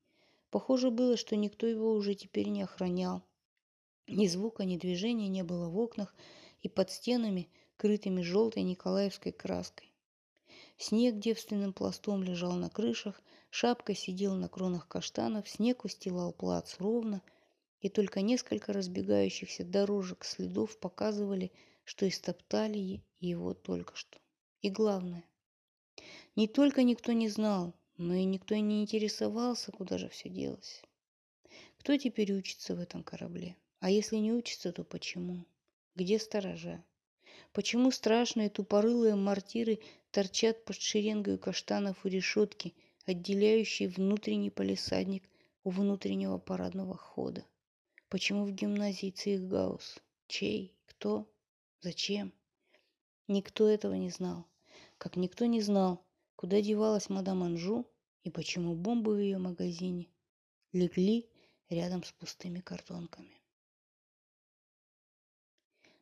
[0.55, 3.25] Похоже было, что никто его уже теперь не охранял.
[4.07, 6.15] Ни звука, ни движения не было в окнах
[6.63, 9.93] и под стенами, крытыми желтой николаевской краской.
[10.79, 17.21] Снег девственным пластом лежал на крышах, шапка сидела на кронах каштанов, снег устилал плац ровно,
[17.81, 21.51] и только несколько разбегающихся дорожек следов показывали,
[21.83, 24.21] что истоптали его только что.
[24.63, 25.25] И главное,
[26.37, 30.83] не только никто не знал, но и никто не интересовался, куда же все делось.
[31.79, 33.57] Кто теперь учится в этом корабле?
[33.81, 35.45] А если не учится, то почему?
[35.95, 36.83] Где сторожа?
[37.53, 39.79] Почему страшные тупорылые мортиры
[40.11, 42.75] торчат под шеренгой каштанов у решетки,
[43.07, 45.29] отделяющей внутренний полисадник
[45.63, 47.45] у внутреннего парадного хода?
[48.09, 49.99] Почему в гимназии Цейхгаус?
[50.27, 50.75] Чей?
[50.87, 51.31] Кто?
[51.81, 52.33] Зачем?
[53.29, 54.47] Никто этого не знал.
[54.99, 56.05] Как никто не знал,
[56.37, 57.87] Куда девалась мадам Анжу
[58.23, 60.09] и почему бомбы в ее магазине
[60.73, 61.29] легли
[61.69, 63.41] рядом с пустыми картонками.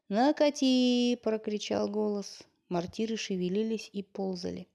[0.09, 2.43] «Накати!»– прокричал голос.
[2.69, 4.69] Мартиры шевелились и ползали.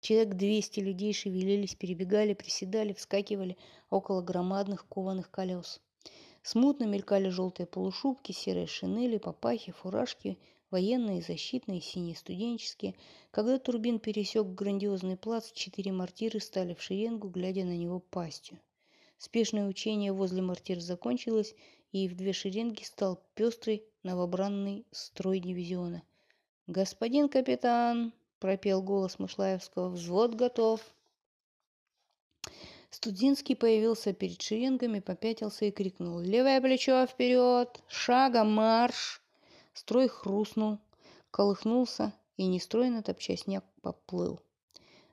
[0.00, 3.58] Человек двести людей шевелились, перебегали, приседали, вскакивали
[3.90, 5.80] около громадных кованых колес.
[6.42, 10.38] Смутно мелькали желтые полушубки, серые шинели, папахи, фуражки,
[10.70, 12.94] военные, защитные, синие студенческие.
[13.30, 18.58] Когда Турбин пересек грандиозный плац, четыре мортиры стали в шеренгу, глядя на него пастью.
[19.18, 21.54] Спешное учение возле мортир закончилось,
[21.92, 26.02] и в две шеренги стал пестрый новобранный строй дивизиона.
[26.66, 29.88] «Господин капитан!»– пропел голос Мышлаевского.
[29.90, 30.80] «Взвод готов!»
[32.90, 37.82] Студинский появился перед шеренгами, попятился и крикнул «Левое плечо вперед!
[37.88, 39.20] Шагом марш!»
[39.72, 40.78] Строй хрустнул,
[41.30, 44.40] колыхнулся и, нестройно топча снег, поплыл.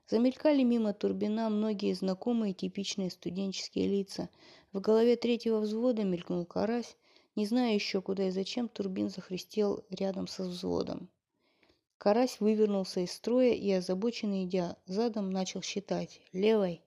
[0.08, 4.30] Замелькали мимо Турбина многие знакомые типичные студенческие лица.
[4.72, 6.96] В голове третьего взвода мелькнул карась.
[7.36, 11.10] Не зная еще куда и зачем, Турбин захрустел рядом со взводом.
[11.98, 16.20] Карась вывернулся из строя и, озабоченно идя задом, начал считать.
[16.32, 16.80] Левой,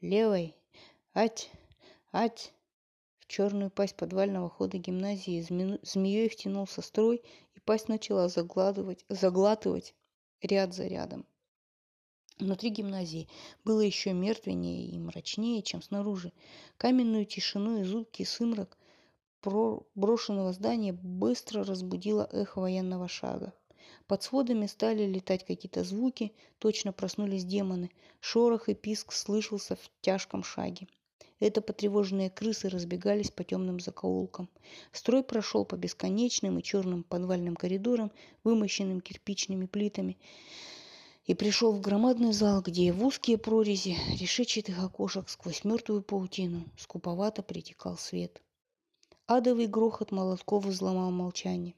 [0.00, 0.56] левой,
[1.12, 1.50] ать,
[2.12, 2.53] ать.
[3.36, 5.40] Черную пасть подвального хода гимназии
[5.82, 7.20] змеей втянулся строй,
[7.56, 9.92] и пасть начала заглатывать, заглатывать
[10.40, 11.26] ряд за рядом.
[12.38, 13.28] Внутри гимназии
[13.64, 16.32] было еще мертвеннее и мрачнее, чем снаружи.
[16.76, 18.78] Каменную тишину и зудкий сымрак
[19.42, 23.52] брошенного здания быстро разбудило эхо военного шага.
[24.06, 27.90] Под сводами стали летать какие-то звуки, точно проснулись демоны.
[28.20, 30.86] Шорох и писк слышался в тяжком шаге.
[31.40, 34.48] Это потревоженные крысы разбегались по темным закоулкам.
[34.92, 38.12] Строй прошел по бесконечным и черным подвальным коридорам,
[38.44, 40.16] вымощенным кирпичными плитами,
[41.26, 47.42] и пришел в громадный зал, где в узкие прорези решетчатых окошек сквозь мертвую паутину скуповато
[47.42, 48.40] притекал свет.
[49.26, 51.74] Адовый грохот молотков взломал молчание.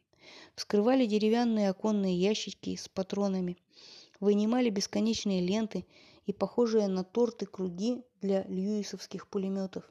[0.57, 3.57] Вскрывали деревянные оконные ящики с патронами,
[4.19, 5.87] вынимали бесконечные ленты
[6.27, 9.85] и похожие на торты круги для льюисовских пулеметов.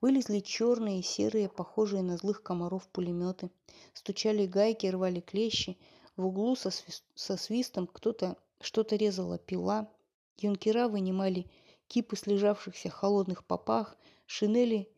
[0.00, 3.50] Вылезли черные и серые, похожие на злых комаров пулеметы.
[3.92, 5.76] Стучали гайки, рвали клещи.
[6.16, 9.90] В углу со, свист, со свистом кто-то что-то резала пила.
[10.38, 11.46] Юнкера вынимали
[11.88, 14.88] кипы слежавшихся холодных попах, шинели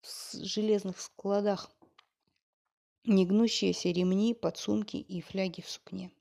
[0.00, 1.68] в железных складах
[3.04, 6.12] негнущиеся ремни, подсумки и фляги в сукне.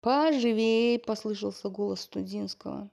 [0.00, 2.90] «Поживей!»– послышался голос Студинского.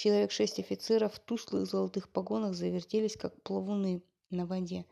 [0.00, 4.86] Человек шесть офицеров в тусклых золотых погонах завертелись, как плавуны на воде.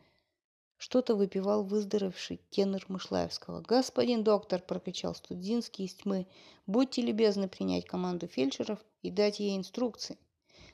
[0.79, 3.61] Что-то выпивал выздоровевший тенор Мышлаевского.
[3.61, 6.27] «Господин доктор!»– прокричал Студинский из тьмы.
[6.66, 10.19] «Будьте любезны принять команду фельдшеров и дать ей инструкции».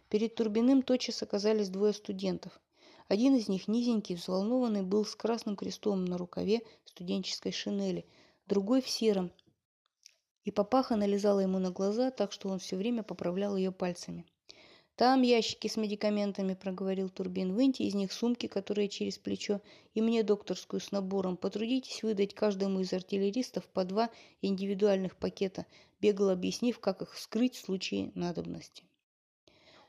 [0.08, 2.58] Перед Турбиным тотчас оказались двое студентов.
[3.08, 8.06] Один из них, низенький, взволнованный, был с красным крестом на рукаве студенческой шинели,
[8.46, 9.30] другой в сером.
[10.44, 14.26] И папаха налезала ему на глаза, так что он все время поправлял ее пальцами.
[14.96, 17.54] «Там ящики с медикаментами»,— проговорил Турбин.
[17.54, 19.60] «Выньте из них сумки, которые через плечо,
[19.94, 21.36] и мне докторскую с набором.
[21.36, 24.10] Потрудитесь выдать каждому из артиллеристов по два
[24.42, 25.64] индивидуальных пакета»,
[26.00, 28.84] бегло объяснив, как их вскрыть в случае надобности.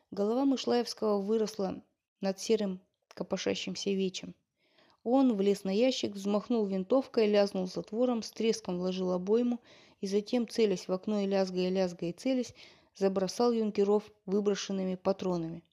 [0.10, 1.82] Голова Мышлаевского выросла
[2.22, 4.34] над серым копошащимся вечем.
[5.04, 9.60] Он влез на ящик, взмахнул винтовкой, лязнул затвором, с треском вложил обойму
[10.04, 12.54] и затем, целясь в окно и лязгая, лязгая и целясь,
[12.94, 15.64] забросал юнкеров выброшенными патронами.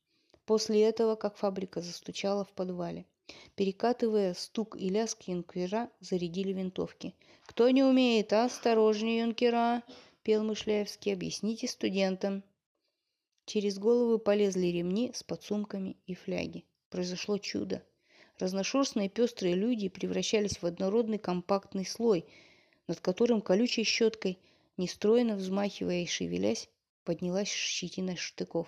[0.46, 3.06] После этого, как фабрика застучала в подвале.
[3.56, 7.12] Перекатывая стук и лязг юнкера, зарядили винтовки.
[7.44, 9.82] «Кто не умеет, осторожнее, юнкера!»–
[10.22, 11.12] пел Мышляевский.
[11.12, 12.44] «Объясните студентам!»
[13.46, 17.82] Через головы полезли ремни с подсумками и фляги произошло чудо.
[18.38, 22.26] Разношерстные пестрые люди превращались в однородный компактный слой,
[22.90, 24.40] над которым колючей щеткой,
[24.76, 26.68] нестройно взмахивая и шевелясь,
[27.04, 28.66] поднялась щетина штыков.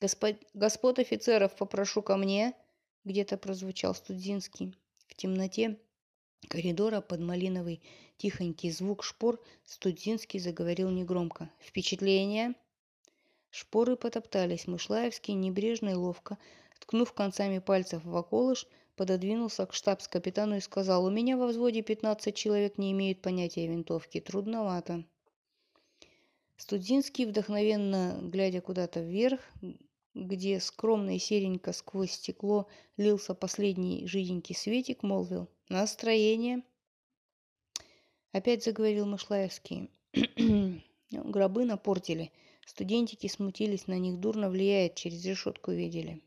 [0.00, 0.36] «Господ...
[0.54, 2.54] «Господ офицеров попрошу ко мне!»—
[3.04, 4.76] где-то прозвучал Студзинский.
[5.08, 5.80] В темноте
[6.48, 7.82] коридора под малиновый
[8.16, 11.50] тихонький звук шпор Студзинский заговорил негромко.
[11.58, 12.54] «Впечатление?»
[13.50, 14.68] Шпоры потоптались.
[14.68, 16.38] Мышлаевский небрежно и ловко
[16.78, 18.68] ткнув концами пальцев в околыш,
[19.00, 24.20] пододвинулся к штабс-капитану и сказал, «У меня во взводе 15 человек не имеют понятия винтовки.
[24.20, 25.04] Трудновато».
[26.58, 29.40] Студинский, вдохновенно глядя куда-то вверх,
[30.12, 36.62] где скромно и серенько сквозь стекло лился последний жиденький светик, молвил «Настроение».
[38.32, 39.88] Опять заговорил Мышлаевский.
[41.10, 42.32] Гробы напортили.
[42.66, 46.20] Студентики смутились, на них дурно влияет, через решетку видели.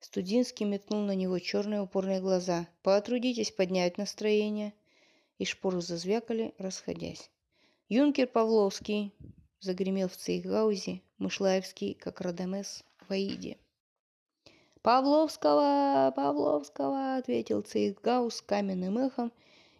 [0.00, 2.66] Студинский метнул на него черные упорные глаза.
[2.82, 4.72] «Потрудитесь поднять настроение».
[5.38, 7.30] и шпоры зазвякали, расходясь.
[7.88, 9.12] «Юнкер Павловский!»—
[9.60, 13.56] загремел в Цейгаузе, Мышлаевский, как Радамес в Аиде.
[14.82, 16.12] «Павловского!
[16.14, 19.32] Павловского!»— ответил Цейгаус каменным эхом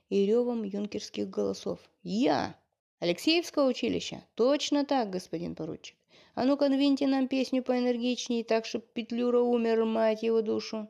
[0.09, 1.79] и ревом юнкерских голосов.
[2.03, 2.57] «Я!
[3.01, 4.25] Алексеевского училища?
[4.35, 5.97] Точно так, господин поручик.
[6.35, 10.89] А ну-ка, двиньте нам песню поэнергичней, так, чтоб Петлюра умер, мать его душу!»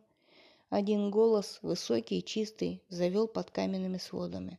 [0.69, 4.59] Один голос, высокий и чистый, завел под каменными сводами.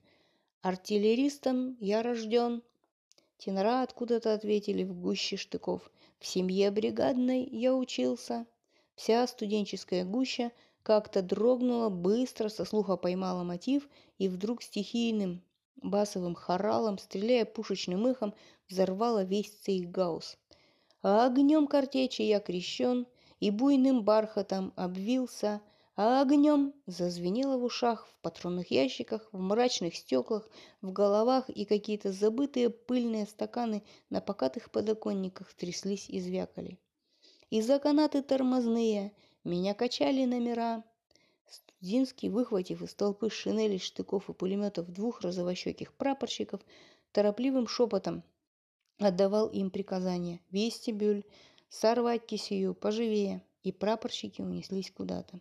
[0.62, 2.64] «Артиллеристом я рожден!»
[3.38, 5.92] Тенора откуда-то ответили в гуще штыков.
[6.20, 8.46] «В семье бригадной я учился!»
[8.96, 10.52] Вся студенческая гуща
[10.84, 15.42] как-то дрогнула, быстро со слуха поймала мотив и вдруг стихийным
[15.78, 18.34] басовым хоралом, стреляя пушечным эхом,
[18.68, 20.38] взорвала весь цейгаус.
[21.04, 23.08] А огнем картечи я крещен,
[23.40, 25.62] и буйным бархатом обвился,
[25.96, 30.48] а огнем зазвенело в ушах, в патронных ящиках, в мрачных стеклах,
[30.82, 36.78] в головах, и какие-то забытые пыльные стаканы на покатых подоконниках тряслись и звякали.
[37.50, 39.12] И за канаты тормозные
[39.44, 40.84] меня качали номера.
[41.50, 46.62] Студинский, выхватив из толпы шинели, штыков и пулеметов двух розовощеких прапорщиков,
[47.12, 48.24] торопливым шепотом
[49.00, 51.24] отдавал им приказания «Вестибюль!
[51.70, 52.74] Сорвать кисию!
[52.74, 55.40] Поживее!» И прапорщики унеслись куда-то.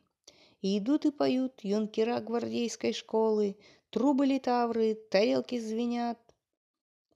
[0.61, 3.57] И идут и поют юнкера гвардейской школы,
[3.91, 6.19] трубы литавры, тарелки звенят,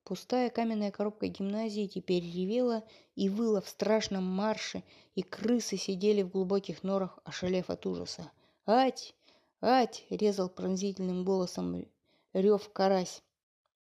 [0.05, 2.85] Пустая каменная коробка гимназии теперь ревела
[3.17, 4.83] и выла в страшном марше,
[5.15, 8.31] и крысы сидели в глубоких норах, ошалев от ужаса.
[8.67, 9.15] «Ать!
[9.63, 11.87] Ать!»— резал пронзительным голосом
[12.35, 13.23] рев карась.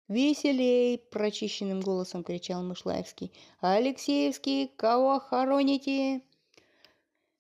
[0.08, 3.32] «Веселей!»— прочищенным голосом кричал Мышлаевский.
[3.60, 6.20] «Алексеевский, кого хороните?»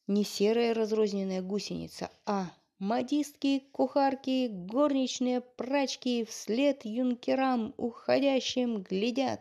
[0.06, 2.50] Не серая разрозненная гусеница, а
[2.80, 9.40] Модистки, кухарки, горничные, прачки вслед юнкерам уходящим глядят.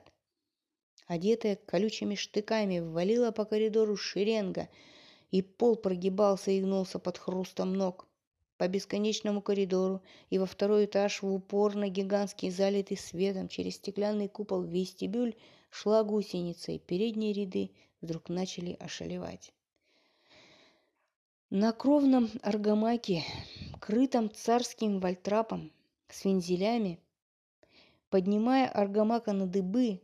[1.07, 4.69] Одетая колючими штыками, ввалила по коридору шеренга,
[5.32, 8.07] и пол прогибался и гнулся под хрустом ног.
[8.57, 14.27] По бесконечному коридору и во второй этаж в упор на гигантский залитый светом через стеклянный
[14.27, 15.35] купол вестибюль
[15.69, 19.53] шла гусеница, и передние ряды вдруг начали ошалевать.
[21.49, 23.23] На кровном аргамаке,
[23.79, 25.71] крытом царским вальтрапом,
[26.09, 26.99] с вензелями,
[28.09, 30.01] поднимая аргамака на дыбы,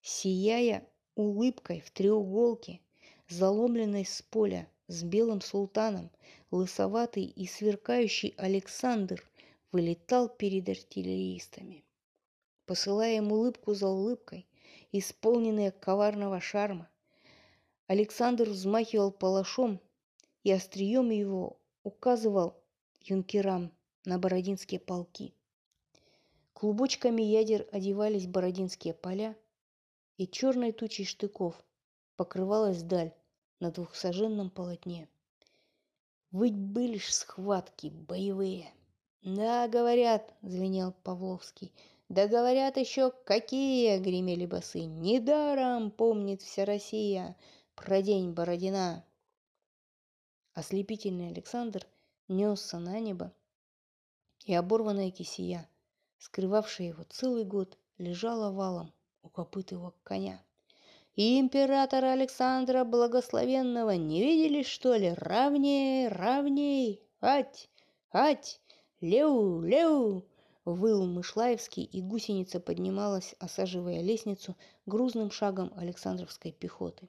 [0.00, 2.80] сияя улыбкой в треуголке,
[3.28, 6.10] заломленной с поля, с белым султаном,
[6.50, 9.22] лысоватый и сверкающий Александр
[9.72, 11.84] вылетал перед артиллеристами.
[12.66, 14.46] Посылая им улыбку за улыбкой,
[14.92, 16.88] исполненные коварного шарма,
[17.86, 19.80] Александр взмахивал палашом
[20.42, 22.54] и острием его указывал
[23.00, 23.72] юнкерам
[24.04, 25.34] на бородинские полки.
[26.52, 29.36] Клубочками ядер одевались бородинские поля,
[30.16, 31.54] и черной тучей штыков
[32.16, 33.12] покрывалась даль
[33.60, 35.08] на двухсоженном полотне.
[36.32, 38.72] Ведь были ж схватки боевые.
[39.22, 41.72] Да, говорят, звенел Павловский.
[42.08, 44.84] Да говорят еще, какие, гремели басы.
[44.84, 47.36] Недаром помнит вся Россия
[47.74, 49.04] про день Бородина.
[50.54, 51.86] Ослепительный Александр
[52.28, 53.32] несся на небо,
[54.44, 55.68] и оборванная кисия,
[56.18, 58.92] скрывавшая его целый год, лежала валом
[59.22, 60.40] у копыт его коня.
[61.16, 65.14] И императора Александра Благословенного не видели, что ли?
[65.14, 67.00] Равней, равней!
[67.22, 67.70] Ать!
[68.12, 68.60] Ать!
[69.00, 69.62] Леу!
[69.62, 70.26] Леу!
[70.66, 77.08] Выл Мышлаевский, и гусеница поднималась, осаживая лестницу грузным шагом Александровской пехоты.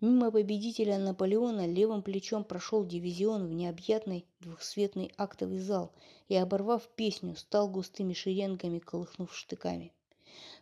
[0.00, 5.92] Мимо победителя Наполеона левым плечом прошел дивизион в необъятный двухсветный актовый зал
[6.28, 9.92] и, оборвав песню, стал густыми шеренгами, колыхнув штыками.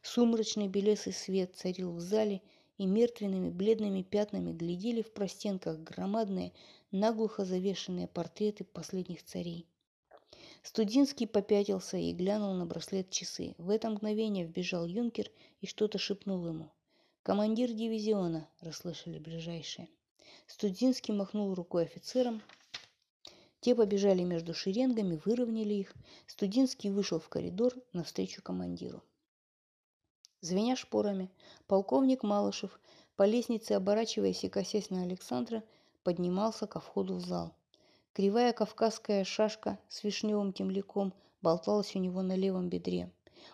[0.02, 2.42] Сумрачный белесый свет царил в зале,
[2.76, 6.52] и мертвенными бледными пятнами глядели в простенках громадные,
[6.90, 9.66] наглухо завешенные портреты последних царей.
[10.62, 13.54] Студинский попятился и глянул на браслет часы.
[13.58, 16.70] В это мгновение вбежал юнкер и что-то шепнул ему–
[17.24, 19.88] «Командир дивизиона»,— расслышали ближайшие.
[20.46, 22.42] Студинский махнул рукой офицерам.
[23.60, 25.94] Те побежали между шеренгами, выровняли их.
[26.26, 29.02] Студинский вышел в коридор навстречу командиру.
[30.44, 31.30] Звеня шпорами,
[31.66, 32.78] полковник Малышев,
[33.16, 35.64] по лестнице оборачиваясь и косясь на Александра,
[36.02, 37.54] поднимался ко входу в зал.
[38.12, 43.10] Кривая кавказская шашка с вишневым темляком болталась у него на левом бедре.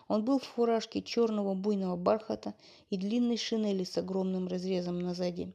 [0.09, 2.55] Он был в фуражке черного буйного бархата
[2.89, 5.53] и длинной шинели с огромным разрезом на сзади.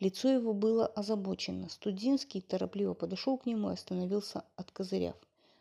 [0.00, 1.68] Лицо его было озабочено.
[1.68, 5.14] Студинский торопливо подошел к нему и остановился, откозыряв.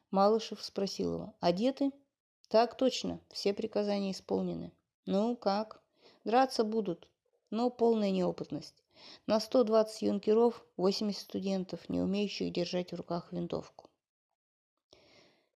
[0.10, 1.36] Малышев спросил его.
[1.42, 1.92] «Одеты?»
[2.48, 3.20] «Так точно.
[3.30, 4.72] Все приказания исполнены».
[5.12, 5.82] «Ну, как?»
[6.24, 7.08] «Драться будут,
[7.50, 8.84] но полная неопытность.
[9.26, 13.90] На 120 юнкеров 80 студентов, не умеющих держать в руках винтовку».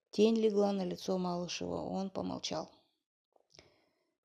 [0.09, 1.83] Тень легла на лицо Малышева.
[1.83, 2.71] Он помолчал.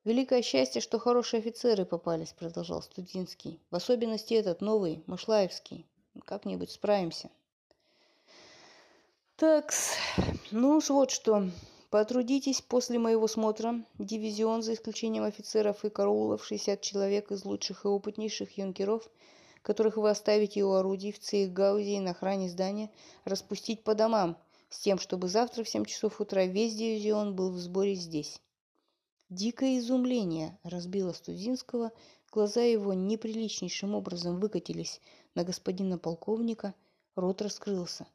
[0.04, 3.60] «Великое счастье, что хорошие офицеры попались»,— продолжал Студинский.
[3.70, 5.84] «В особенности этот новый, Мышлаевский.
[6.24, 7.28] Как-нибудь справимся».
[9.36, 9.90] Такс,
[10.52, 11.50] ну вот что.
[11.90, 13.82] Потрудитесь после моего смотра.
[13.98, 19.08] Дивизион, за исключением офицеров и караулов, 60 человек из лучших и опытнейших юнкеров,
[19.62, 22.90] которых вы оставите у орудий в Цейгаузе и на охране здания,
[23.24, 24.36] распустить по домам,
[24.68, 28.38] с тем, чтобы завтра в 7 часов утра весь дивизион был в сборе здесь.
[29.30, 31.92] Дикое изумление разбило Студинского,
[32.30, 35.00] глаза его неприличнейшим образом выкатились
[35.34, 36.74] на господина полковника,
[37.14, 38.06] рот раскрылся.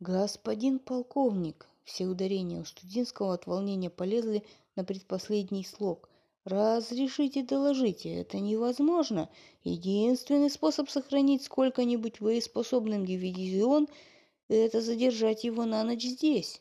[0.00, 4.42] «Господин полковник!» Все ударения у Студинского от волнения полезли
[4.74, 6.10] на предпоследний слог.
[6.44, 9.30] «Разрешите доложите, это невозможно.
[9.62, 13.86] Единственный способ сохранить сколько-нибудь боеспособным дивизион–
[14.48, 16.60] это задержать его на ночь здесь».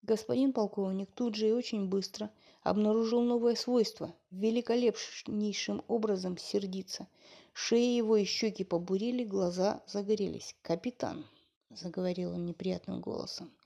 [0.00, 2.30] Господин полковник тут же и очень быстро–
[2.62, 7.08] обнаружил новое свойство– великолепнейшим образом сердиться.
[7.52, 10.56] Шея его и щеки побурили, глаза загорелись.
[10.62, 11.26] «Капитан»,–
[11.70, 13.50] заговорил он неприятным голосом,–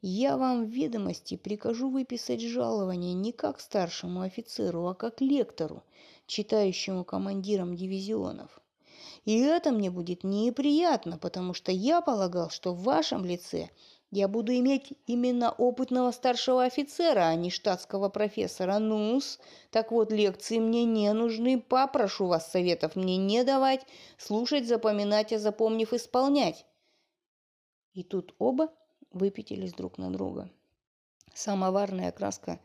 [0.00, 5.82] «я вам в ведомости прикажу выписать жалование не как старшему офицеру, а как лектору,
[6.26, 8.60] читающему командирам дивизионов.
[9.24, 13.70] И это мне будет неприятно, потому что я полагал, что в вашем лице–
[14.10, 18.78] я буду иметь именно опытного старшего офицера, а не штатского профессора.
[18.78, 19.38] Нус,
[19.70, 23.84] так вот, лекции мне не нужны, попрошу вас советов мне не давать,
[24.16, 26.64] слушать, запоминать, а запомнив, исполнять.
[27.92, 28.70] И тут оба
[29.18, 30.50] выпятились друг на друга.
[31.34, 32.58] Самоварная краска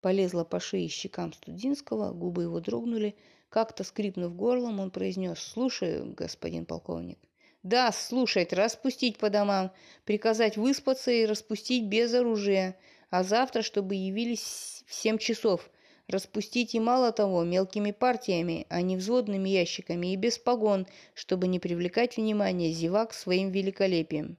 [0.00, 3.16] полезла по шее и щекам Студинского, губы его дрогнули.
[3.50, 7.18] Как-то скрипнув горлом, он произнес «Слушаю, господин полковник».
[7.62, 9.70] Да, слушать, распустить по домам,
[10.04, 12.78] приказать выспаться и распустить без оружия,
[13.10, 15.68] а завтра, чтобы явились в семь часов.
[16.08, 21.60] Распустить и мало того, мелкими партиями, а не взводными ящиками и без погон, чтобы не
[21.60, 24.38] привлекать внимание зевак своим великолепием.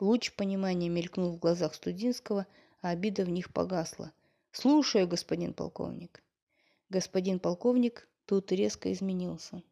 [0.00, 2.46] Луч понимания мелькнул в глазах Студинского,
[2.80, 4.12] а обида в них погасла.
[4.52, 6.22] «Слушаю, господин полковник».
[6.90, 9.62] Господин полковник тут резко изменился.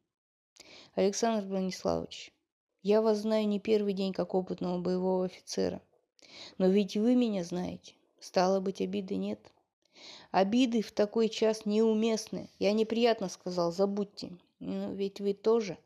[0.95, 2.33] Александр Брониславович,
[2.83, 5.83] я вас знаю не первый день как опытного боевого офицера.
[6.59, 7.95] Но ведь вы меня знаете.
[8.21, 9.53] Стало быть, обиды нет.
[10.31, 12.51] Обиды в такой час неуместны.
[12.59, 14.33] Я неприятно сказал, забудьте.
[14.59, 15.79] Но ведь вы тоже.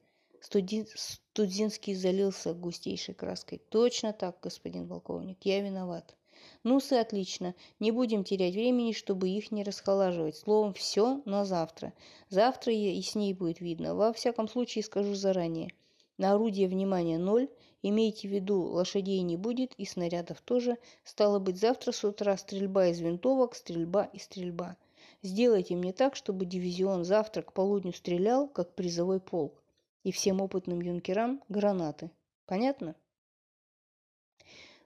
[0.47, 0.87] Студин...
[0.95, 3.61] Студзинский залился густейшей краской.
[3.69, 6.15] Точно так, господин полковник, я виноват.
[6.63, 7.57] ну и отлично.
[7.81, 10.37] Не будем терять времени, чтобы их не расхолаживать.
[10.37, 11.95] Словом, все на завтра.
[12.29, 13.97] Завтра и с ней будет видно.
[13.97, 15.73] Во всяком случае, скажу заранее.
[16.17, 17.49] На орудие внимания ноль.
[17.83, 20.79] Имейте в виду, лошадей не будет и снарядов тоже.
[21.03, 24.77] Стало быть, завтра с утра стрельба из винтовок, стрельба и стрельба.
[25.23, 29.61] Сделайте мне так, чтобы дивизион завтра к полудню стрелял, как призовой полк.
[30.07, 32.13] И всем опытным юнкерам гранаты.
[32.47, 32.95] Понятно?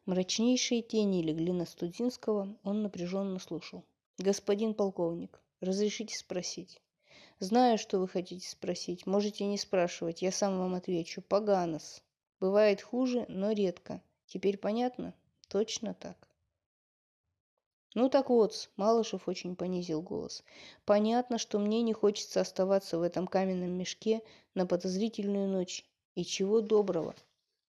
[0.06, 3.84] Мрачнейшие тени легли на Студинского, он напряженно слушал.
[4.16, 6.80] «Господин полковник, разрешите спросить?»
[7.38, 9.04] «Знаю, что вы хотите спросить.
[9.04, 11.20] Можете не спрашивать, я сам вам отвечу.
[11.20, 12.02] Поганос.
[12.40, 14.00] Бывает хуже, но редко.
[14.24, 15.12] Теперь понятно?»
[15.48, 16.29] «Точно так».
[17.94, 20.44] «Ну так вот, Малышев очень понизил голос.
[20.84, 24.22] Понятно, что мне не хочется оставаться в этом каменном мешке
[24.54, 25.84] на подозрительную ночь.
[26.14, 27.14] И чего доброго.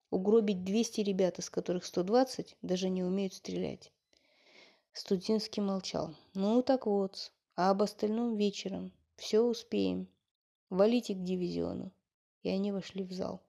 [0.09, 3.91] Угробить 200 ребят, из которых 120 даже не умеют стрелять.
[4.93, 6.13] Студинский молчал.
[6.33, 8.91] Ну так вот, а об остальном вечером.
[9.15, 10.07] Все успеем.
[10.69, 11.91] Валите к дивизиону.
[12.43, 13.41] И они вошли в зал.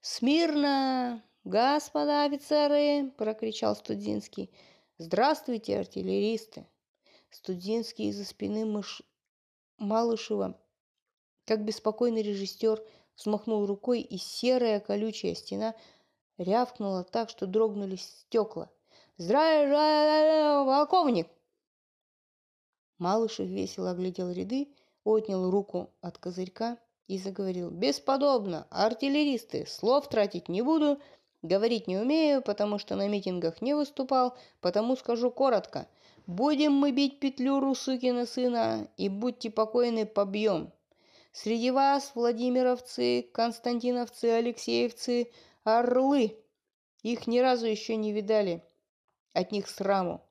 [0.00, 1.22] «Смирно!
[1.44, 4.50] Господа офицеры!»– прокричал Студинский.
[4.98, 6.66] «Здравствуйте, артиллеристы!»
[7.30, 9.02] Студинский из-за спины мыш...
[9.78, 10.58] Малышева,
[11.44, 12.82] как беспокойный режиссер,
[13.14, 15.74] взмахнул рукой, и серая колючая стена
[16.38, 18.70] рявкнула так, что дрогнули стекла.
[19.18, 21.28] «Здравия, полковник!»
[22.96, 24.74] Малышев весело оглядел ряды,
[25.04, 27.70] отнял руку от козырька и заговорил.
[27.70, 28.66] «Бесподобно!
[28.70, 29.66] Артиллеристы!
[29.66, 30.98] Слов тратить не буду,
[31.46, 35.88] говорить не умею, потому что на митингах не выступал, потому скажу коротко.
[36.26, 40.72] Будем мы бить петлюру, сукина сына, и будьте покойны, побьем.
[41.32, 45.30] Среди вас Владимировцы, Константиновцы, Алексеевцы,
[45.64, 46.36] орлы.
[47.02, 48.62] Их ни разу еще не видали.
[49.34, 50.22] От них сраму.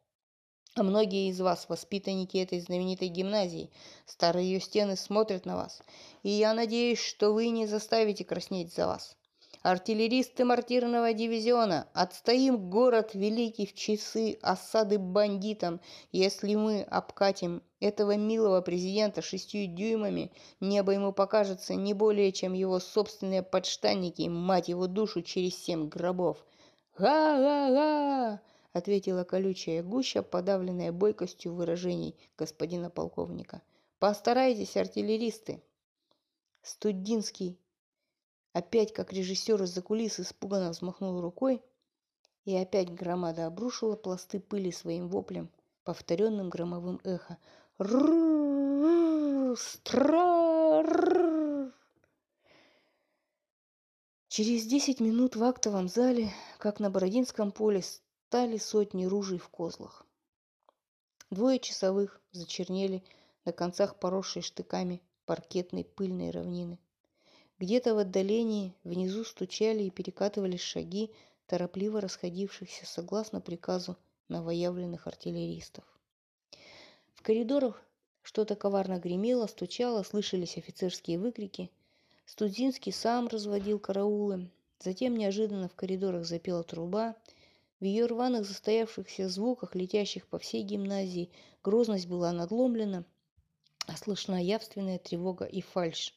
[0.77, 3.71] А многие из вас, воспитанники этой знаменитой гимназии,
[4.05, 5.81] старые ее стены смотрят на вас.
[6.23, 9.15] И я надеюсь, что вы не заставите краснеть за вас.
[9.65, 15.81] Артиллеристы мартирного дивизиона, отстоим город великий в часы осады бандитам.
[16.11, 22.79] Если мы обкатим этого милого президента шестью дюймами, небо ему покажется не более, чем его
[22.79, 26.45] собственные подштанники, мать его душу, через семь гробов.
[26.99, 28.41] «Га-га-га!»—
[28.71, 33.63] ответила колючая гуща, подавленная бойкостью выражений господина полковника.
[33.97, 35.59] «Постарайтесь, артиллеристы!»
[36.61, 37.57] Студинский
[38.55, 41.61] опять, как режиссер из-за кулис, испуганно взмахнул рукой,
[42.45, 45.49] и опять громада обрушила пласты пыли своим воплем,
[45.83, 47.37] повторенным громовым эхо.
[54.29, 60.05] Через десять минут в актовом зале, как на Бородинском поле, стали сотни ружей в козлах.
[61.29, 63.03] Двое часовых зачернели
[63.43, 66.79] на концах поросшей штыками паркетной пыльной равнины.
[67.59, 71.11] Где-то в отдалении внизу стучали и перекатывались шаги
[71.47, 73.97] торопливо расходившихся согласно приказу
[74.27, 75.85] новоявленных артиллеристов
[77.25, 77.81] коридорах
[78.21, 81.71] что-то коварно гремело, стучало, слышались офицерские выкрики.
[82.27, 84.51] Студзинский сам разводил караулы.
[84.79, 87.15] Затем неожиданно в коридорах запела труба.
[87.79, 91.31] В ее рваных застоявшихся звуках, летящих по всей гимназии,
[91.63, 93.05] грозность была надломлена,
[93.87, 96.13] а слышна явственная тревога и фальшь.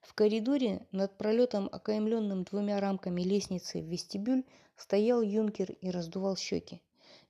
[0.00, 4.44] В коридоре над пролетом, окаймленным двумя рамками лестницы в вестибюль,
[4.76, 6.80] стоял юнкер и раздувал щеки.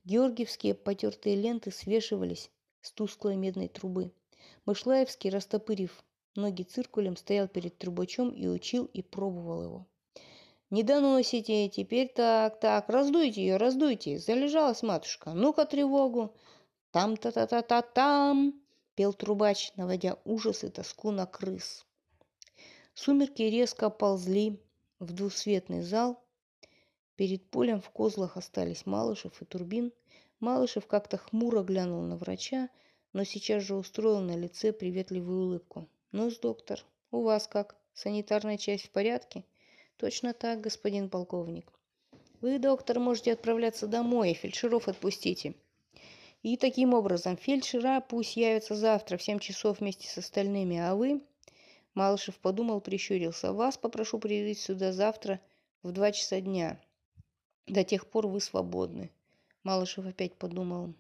[0.05, 2.51] Георгиевские потертые ленты свешивались,
[2.81, 4.13] с тусклой медной трубы.
[4.67, 6.03] Мышлаевский, растопырив
[6.37, 9.87] ноги циркулем, стоял перед трубачом и учил и пробовал его.
[10.71, 16.35] «Не доносите, теперь так, так, раздуйте ее, раздуйте, залежалась матушка, ну-ка тревогу!»
[16.93, 18.55] «Там-та-та-та-та-там!»—
[18.95, 21.85] пел трубач, наводя ужас и тоску на крыс.
[22.95, 24.61] Сумерки резко ползли
[24.99, 26.23] в двусветный зал.
[27.17, 29.93] Перед полем в козлах остались Малышев и Турбин.
[30.41, 32.69] Малышев как-то хмуро глянул на врача,
[33.13, 35.89] но сейчас же устроил на лице приветливую улыбку.
[36.13, 37.77] ну доктор, у вас как?
[37.95, 39.45] Санитарная часть в порядке?»
[39.99, 41.71] «Точно так, господин полковник.
[42.41, 45.55] Вы, доктор, можете отправляться домой, фельдшеров отпустите».
[46.43, 51.21] И таким образом, фельдшера пусть явятся завтра в семь часов вместе с остальными, а вы...»
[51.95, 53.53] Малышев подумал, прищурился.
[53.53, 55.41] «Вас попрошу приявить сюда завтра
[55.83, 56.81] в два часа дня.
[57.67, 59.11] До тех пор вы свободны».
[59.63, 60.95] Малышев опять подумал.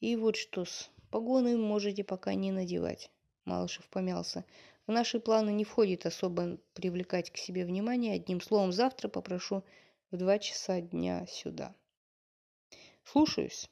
[0.00, 3.10] И вот что-с, погоны можете пока не надевать.
[3.44, 4.44] Малышев помялся.
[4.86, 8.14] В наши планы не входит особо привлекать к себе внимание.
[8.14, 9.62] Одним словом, завтра попрошу
[10.10, 11.74] в два часа дня сюда.
[13.04, 13.70] Слушаюсь,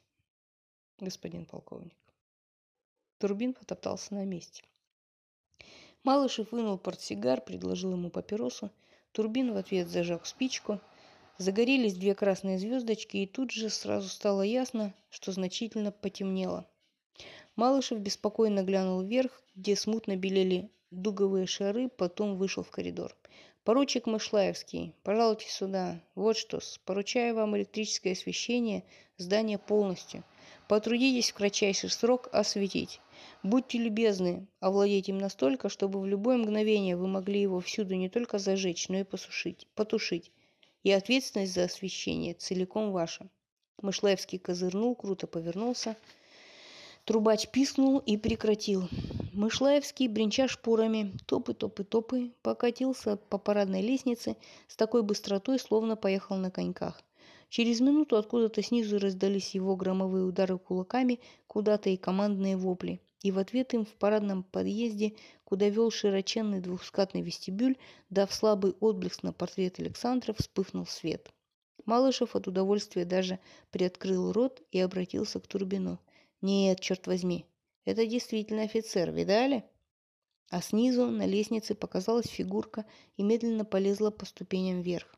[0.99, 1.97] господин полковник.
[3.19, 4.63] Турбин потоптался на месте.
[6.03, 8.71] Малышев вынул портсигар, предложил ему папиросу.
[9.11, 10.79] Турбин в ответ зажег спичку–
[11.39, 16.67] Загорелись две красные звездочки, и тут же сразу стало ясно, что значительно потемнело.
[17.55, 23.15] Малышев беспокойно глянул вверх, где смутно белели дуговые шары, потом вышел в коридор.
[23.63, 25.99] «Поручик Мышлаевский, пожалуйте сюда.
[26.13, 28.83] Вот что, поручаю вам электрическое освещение
[29.17, 30.23] здания полностью.
[30.67, 32.99] Потрудитесь в кратчайший срок осветить.
[33.43, 38.37] Будьте любезны, овладеть им настолько, чтобы в любое мгновение вы могли его всюду не только
[38.37, 40.31] зажечь, но и посушить, потушить
[40.83, 43.27] и ответственность за освещение целиком ваша.
[43.81, 45.97] Мышлаевский козырнул, круто повернулся.
[47.03, 48.87] Трубач писнул и прекратил.
[49.33, 54.37] Мышлаевский, бренча шпорами, топы-топы-топы, покатился по парадной лестнице
[54.69, 57.03] с такой быстротой, словно поехал на коньках.
[57.49, 63.39] Через минуту откуда-то снизу раздались его громовые удары кулаками, куда-то и командные вопли– и в
[63.39, 65.15] ответ им в парадном подъезде,
[65.45, 67.77] куда вел широченный двухскатный вестибюль,
[68.09, 71.31] дав слабый отблеск на портрет Александра, вспыхнул свет.
[71.85, 73.39] Малышев от удовольствия даже
[73.71, 75.99] приоткрыл рот и обратился к Турбину.
[76.41, 77.45] «Нет, черт возьми,
[77.85, 79.63] это действительно офицер, видали?»
[80.49, 85.15] А снизу на лестнице показалась фигурка и медленно полезла по ступеням вверх.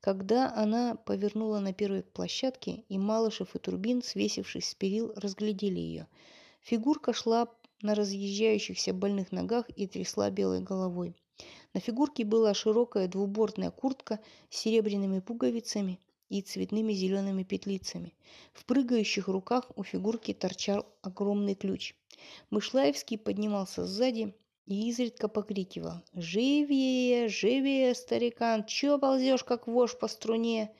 [0.00, 6.06] Когда она повернула на первой площадке, и Малышев и Турбин, свесившись с перил, разглядели ее–
[6.68, 7.46] Фигурка шла
[7.80, 11.14] на разъезжающихся больных ногах и трясла белой головой.
[11.74, 14.18] На фигурке была широкая двубортная куртка
[14.50, 18.14] с серебряными пуговицами и цветными зелеными петлицами.
[18.52, 21.94] В прыгающих руках у фигурки торчал огромный ключ.
[22.50, 24.34] Мышлаевский поднимался сзади
[24.66, 28.64] и изредка покрикивал «Живее, живее, старикан!
[28.64, 30.74] Чё ползешь, как вошь по струне?»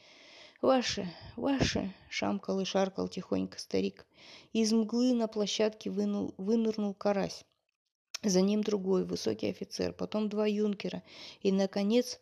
[0.66, 4.04] «Ваше, ваше!»— шамкал и шаркал тихонько старик.
[4.52, 7.44] Из мглы на площадке вынул, вынырнул карась.
[8.24, 11.04] За ним другой, высокий офицер, потом два юнкера
[11.40, 12.18] и, наконец,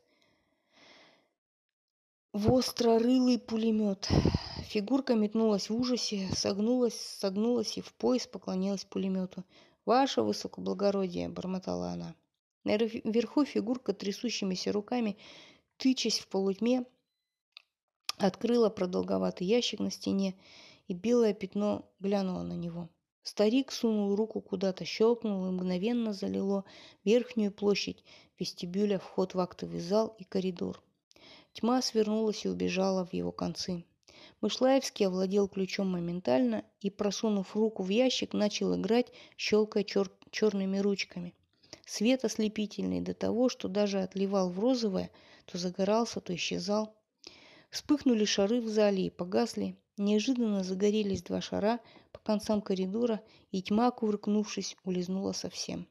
[2.34, 4.10] вострорылый пулемет.
[4.64, 9.42] Фигурка метнулась в ужасе, согнулась, согнулась и в пояс поклонилась пулемету.
[9.86, 12.14] «Ваше высокоблагородие!»— бормотала она.
[12.64, 15.16] Наверху фигурка трясущимися руками,
[15.78, 16.84] тычась в полутьме,
[18.18, 20.34] открыла продолговатый ящик на стене,
[20.88, 22.88] и белое пятно глянуло на него.
[23.22, 26.64] Старик сунул руку куда-то, щелкнул и мгновенно залило
[27.04, 28.04] верхнюю площадь
[28.38, 30.82] вестибюля, вход в актовый зал и коридор.
[31.54, 33.84] Тьма свернулась и убежала в его концы.
[34.40, 41.34] Мышлаевский овладел ключом моментально и, просунув руку в ящик, начал играть, щелкая чер- черными ручками.
[41.86, 45.10] Свет ослепительный до того, что даже отливал в розовое,
[45.46, 46.94] то загорался, то исчезал.
[47.74, 49.76] Вспыхнули шары в зале и погасли.
[49.96, 51.80] Неожиданно загорелись два шара
[52.12, 53.20] по концам коридора,
[53.50, 55.88] и тьма, кувыркнувшись, улизнула совсем.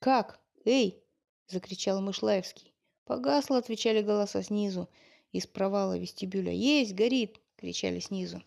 [0.00, 0.40] «Как?
[0.64, 1.00] Эй!»–
[1.46, 2.74] закричал Мышлаевский.
[3.04, 4.88] «Погасло!»– отвечали голоса снизу,
[5.30, 6.50] из провала вестибюля.
[6.50, 6.92] «Есть!
[6.92, 8.42] Горит!» кричали снизу.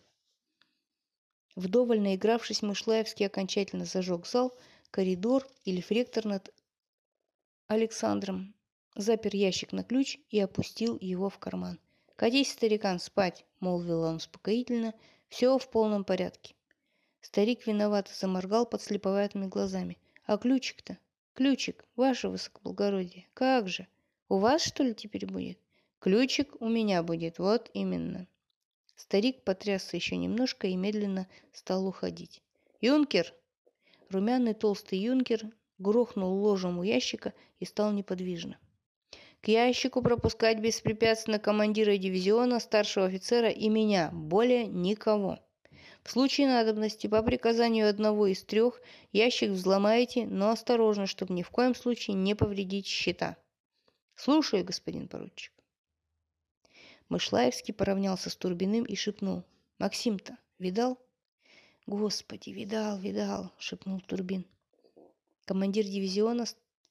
[1.54, 4.54] Вдоволь наигравшись, Мышлаевский окончательно зажег зал,
[4.90, 6.52] коридор и лифректор над
[7.68, 8.54] Александром,
[8.94, 11.80] запер ящик на ключ и опустил его в карман.
[12.16, 14.94] «Катись, старикан, спать!»— молвил он успокоительно.
[15.28, 16.54] «Все в полном порядке».
[17.20, 19.98] Старик виновато заморгал под слеповатыми глазами.
[20.24, 20.96] «А ключик-то?
[21.34, 23.86] Ключик, ваше высокоблагородие, как же?
[24.30, 25.58] У вас, что ли, теперь будет?»
[25.98, 28.26] «Ключик у меня будет, вот именно».
[28.94, 32.42] Старик потрясся еще немножко и медленно стал уходить.
[32.80, 33.34] «Юнкер!»
[34.08, 38.58] Румяный толстый юнкер грохнул ложем у ящика и стал неподвижно.
[39.46, 45.38] «К ящику пропускать беспрепятственно командира дивизиона, старшего офицера и меня, более никого.
[46.02, 48.80] В случае надобности по приказанию одного из трех
[49.12, 53.36] ящик взломаете, но осторожно, чтобы ни в коем случае не повредить счета.
[54.16, 55.52] Слушаю, господин поручик».
[57.08, 59.44] Мышлаевский поравнялся с Турбиным и шепнул.
[59.78, 60.98] «Максим-то видал?»
[61.86, 64.44] «Господи, видал, видал!»— шепнул Турбин.
[65.44, 66.46] Командир дивизиона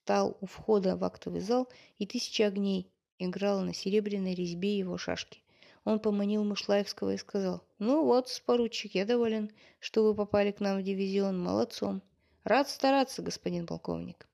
[0.06, 5.42] стал у входа в актовый зал, и тысяча огней играла на серебряной резьбе его шашки.
[5.84, 9.50] Он поманил Мышлаевского и сказал, «Ну вот, поручик, я доволен,
[9.80, 11.42] что вы попали к нам в дивизион.
[11.42, 12.04] Молодцом.
[12.44, 14.28] Рад стараться, господин полковник».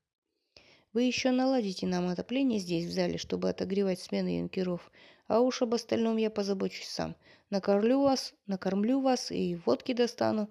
[0.92, 4.92] Вы еще наладите нам отопление здесь, в зале, чтобы отогревать смены юнкеров,
[5.28, 7.16] а уж об остальном я позабочусь сам.
[7.50, 10.50] Накормлю вас, накормлю вас и водки достану.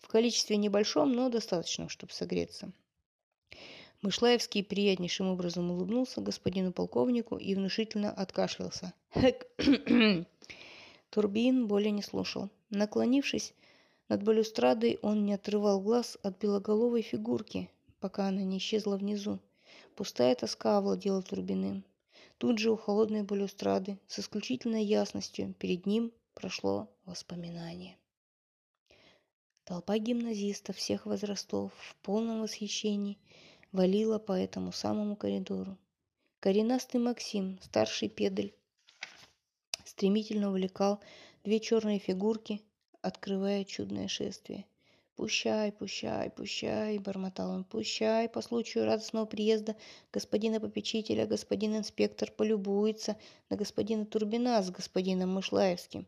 [0.00, 2.72] В количестве небольшом, но достаточном, чтобы согреться.
[4.02, 8.94] Мышлаевский приятнейшим образом улыбнулся господину полковнику и внушительно откашлялся.
[11.10, 12.50] Турбин более не слушал.
[12.70, 13.54] Наклонившись
[14.08, 19.38] над балюстрадой, он не отрывал глаз от белоголовой фигурки, пока она не исчезла внизу.
[19.94, 21.84] Пустая тоска овладела Турбиным.
[22.38, 27.96] Тут же у холодной балюстрады с исключительной ясностью перед ним прошло воспоминание.
[29.62, 33.16] Толпа гимназистов всех возрастов в полном восхищении
[33.72, 35.76] валила по этому самому коридору.
[36.40, 38.52] Коренастый Максим, старший педаль,
[39.84, 41.00] стремительно увлекал
[41.44, 42.60] две черные фигурки,
[43.00, 44.66] открывая чудное шествие.
[45.16, 47.64] «Пущай, пущай, пущай!»— бормотал он.
[47.64, 49.76] «Пущай по случаю радостного приезда
[50.10, 53.16] господина попечителя, господин инспектор полюбуется
[53.50, 56.06] на господина Турбина с господином Мышлаевским.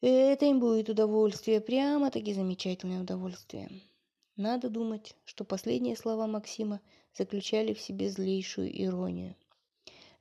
[0.00, 3.70] Это им будет удовольствие, прямо-таки замечательное удовольствие».
[4.36, 6.80] Надо думать, что последние слова Максима
[7.16, 9.36] заключали в себе злейшую иронию.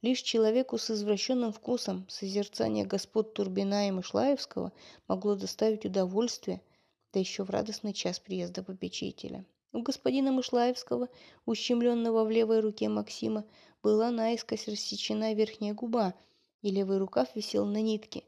[0.02, 4.72] Лишь человеку с извращенным вкусом созерцание господ Турбина и Мышлаевского
[5.08, 6.62] могло доставить удовольствие–
[7.14, 9.46] да еще в радостный час приезда попечителя.
[9.72, 11.10] У господина Мышлаевского,
[11.46, 13.46] ущемленного в левой руке Максима,
[13.84, 16.16] была наискось рассечена верхняя губа,
[16.62, 18.24] и левый рукав висел на нитке.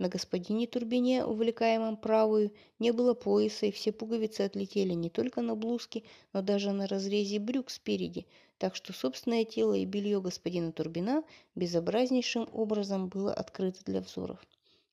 [0.00, 5.54] На господине Турбине, увлекаемом правую, не было пояса, и все пуговицы отлетели не только на
[5.54, 8.26] блузке, но даже на разрезе брюк спереди,
[8.56, 11.22] так что собственное тело и белье господина Турбина
[11.54, 14.38] безобразнейшим образом было открыто для взоров.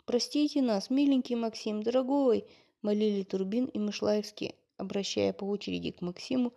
[0.03, 2.43] «Простите нас, миленький Максим, дорогой!»
[2.82, 6.51] молили Турбин и Мышлаевский, обращая по очереди к Максиму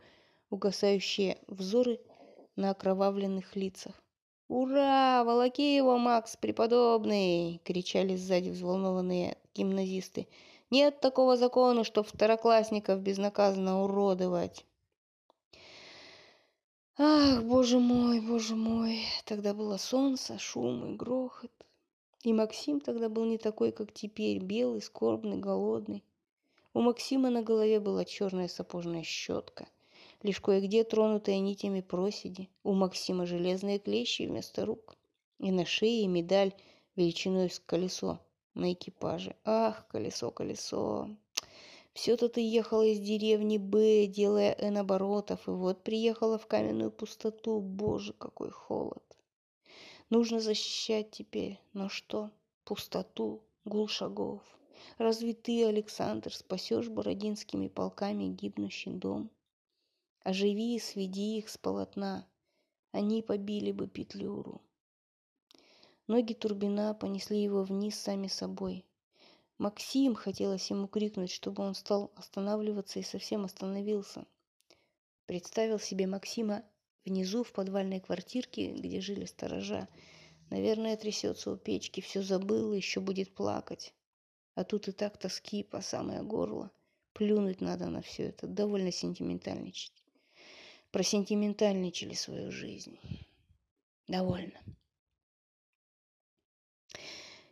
[0.51, 2.01] угасающие взоры
[2.57, 4.03] на окровавленных лицах.
[4.51, 5.22] «Ура!
[5.22, 10.26] Волоки его, Макс, преподобный!»— кричали сзади взволнованные гимназисты.
[10.70, 14.66] «Нет такого закона, чтоб второклассников безнаказанно уродовать!»
[16.98, 19.05] Ах, боже мой, боже мой!
[19.24, 21.53] Тогда было солнце, шум и грохот.
[22.24, 26.03] И Максим тогда был не такой, как теперь, белый, скорбный, голодный.
[26.74, 29.68] У Максима на голове была черная сапожная щетка,
[30.23, 32.49] лишь кое-где тронутая нитями проседи.
[32.62, 34.97] У Максима железные клещи вместо рук.
[35.39, 36.55] И на шее медаль
[36.97, 38.21] величиной с колесо
[38.55, 39.37] на экипаже.
[39.45, 41.09] Ах, колесо, колесо.
[41.93, 47.61] Все-то ты ехала из деревни Б, делая N оборотов, и вот приехала в каменную пустоту.
[47.61, 49.03] Боже, какой холод.
[50.09, 51.59] Нужно защищать теперь.
[51.73, 52.31] Но что?
[52.64, 54.43] Пустоту, гул шагов.
[54.99, 59.31] Разве ты, Александр, спасешь бородинскими полками гибнущий дом?
[60.23, 62.27] Оживи и сведи их с полотна.
[62.93, 64.61] Они побили бы Петлюру.
[66.07, 68.85] Ноги Турбина понесли его вниз сами собой.
[69.57, 74.27] Максим хотелось ему крикнуть, чтобы он стал останавливаться и совсем остановился.
[75.25, 76.64] Представил себе Максима
[77.07, 79.89] внизу в подвальной квартирке, где жили сторожа.
[80.51, 83.95] Наверное, трясется у печки, все забыл еще будет плакать.
[84.55, 86.71] А тут и так тоски по самое горло.
[87.14, 89.99] Плюнуть надо на все это, довольно сентиментальничать.
[90.91, 92.99] Просентиментальничали свою жизнь.
[94.09, 94.61] Довольно.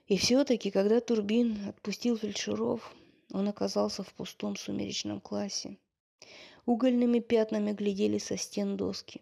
[0.09, 2.95] И все-таки, когда Турбин отпустил фельдшеров,
[3.33, 5.77] он оказался в пустом сумеречном классе.
[6.67, 9.21] Угольными пятнами глядели со стен доски,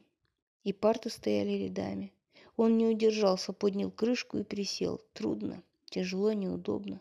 [0.64, 2.12] и парты стояли рядами.
[2.56, 5.00] Он не удержался, поднял крышку и присел.
[5.12, 7.00] Трудно, тяжело, неудобно.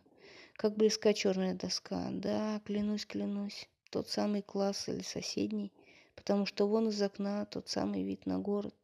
[0.56, 2.10] Как близка черная доска.
[2.12, 5.72] Да, клянусь, клянусь, тот самый класс или соседний,
[6.16, 8.76] потому что вон из окна тот самый вид на город.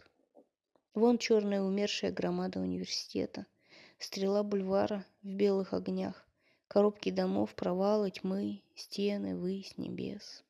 [0.93, 3.45] Вон черная умершая громада университета–
[4.01, 6.25] Стрела бульвара в белых огнях,
[6.67, 10.43] коробки домов, провалы, тьмы, стены, высь, небес.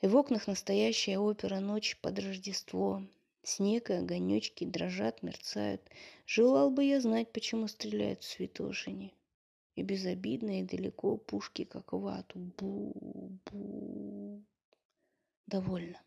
[0.00, 3.02] И в окнах настоящая опера «Ночь под Рождество».
[3.42, 5.82] Снег и огонечки дрожат, мерцают.
[6.24, 9.12] Желал бы я знать, почему стреляют в Святошине.
[9.74, 12.38] И безобидно, и далеко пушки, как вату.
[12.58, 14.44] Бу-бу.
[15.50, 16.00] Довольно.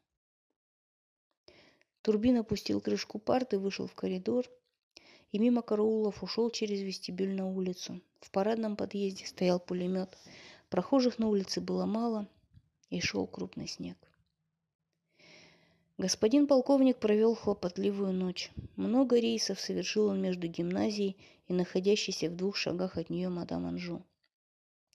[2.01, 4.45] Турбин опустил крышку парты, вышел в коридор–
[5.33, 8.01] и мимо караулов ушел через вестибюль на улицу.
[8.21, 10.17] В парадном подъезде стоял пулемет.
[10.69, 12.27] Прохожих на улице было мало,
[12.89, 13.97] и шел крупный снег.
[15.97, 18.51] Господин полковник провел хлопотливую ночь.
[18.75, 21.17] Много рейсов совершил он между гимназией
[21.47, 24.03] и находящейся в двух шагах от нее мадам Анжу.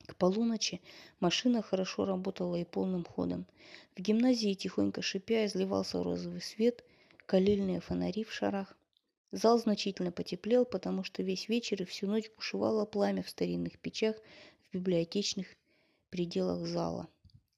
[0.08, 0.80] К полуночи
[1.20, 3.46] машина хорошо работала и полным ходом.
[3.94, 6.82] В гимназии, тихонько шипя, изливался розовый свет,
[7.26, 8.74] калильные фонари в шарах.
[9.32, 14.16] Зал значительно потеплел, потому что весь вечер и всю ночь бушевало пламя в старинных печах
[14.70, 15.46] в библиотечных
[16.08, 17.06] пределах зала.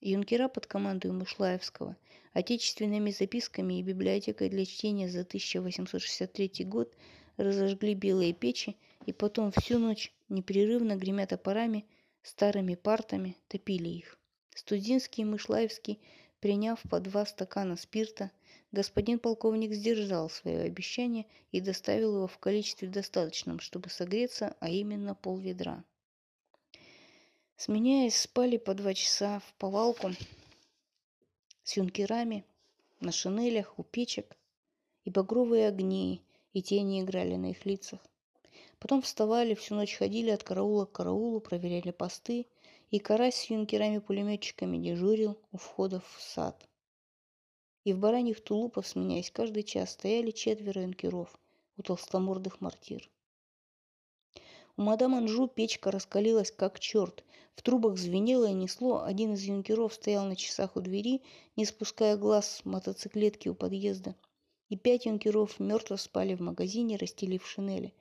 [0.00, 1.96] Юнкера под командой Мышлаевского,
[2.32, 6.92] отечественными записками и библиотекой для чтения за 1863 год
[7.36, 8.76] разожгли белые печи
[9.06, 11.86] и потом всю ночь, непрерывно гремя топорами,
[12.22, 14.18] старыми партами, топили их.
[14.54, 16.00] Студинский и Мышлаевский,
[16.40, 18.30] приняв по два стакана спирта,
[18.72, 25.14] господин полковник сдержал свое обещание и доставил его в количестве достаточном, чтобы согреться, а именно
[25.14, 25.84] пол ведра.
[27.56, 30.10] Сменяясь, спали по два часа в повалку
[31.62, 32.44] с юнкерами,
[33.00, 34.36] на шинелях, у печек,
[35.04, 38.00] и багровые огни, и тени играли на их лицах.
[38.80, 42.48] Потом вставали, всю ночь ходили от караула к караулу, проверяли посты,
[42.90, 46.66] и карась с юнкерами-пулеметчиками дежурил у входа в сад
[47.84, 51.38] и в бараньих тулупах, сменяясь каждый час, стояли четверо юнкеров
[51.76, 53.08] у толстомордых мортир.
[54.76, 57.24] У мадам Анжу печка раскалилась как черт.
[57.54, 59.02] В трубах звенело и несло.
[59.02, 61.22] Один из юнкеров стоял на часах у двери,
[61.56, 64.14] не спуская глаз с мотоциклетки у подъезда.
[64.68, 67.92] И пять юнкеров мертво спали в магазине, расстелив шинели.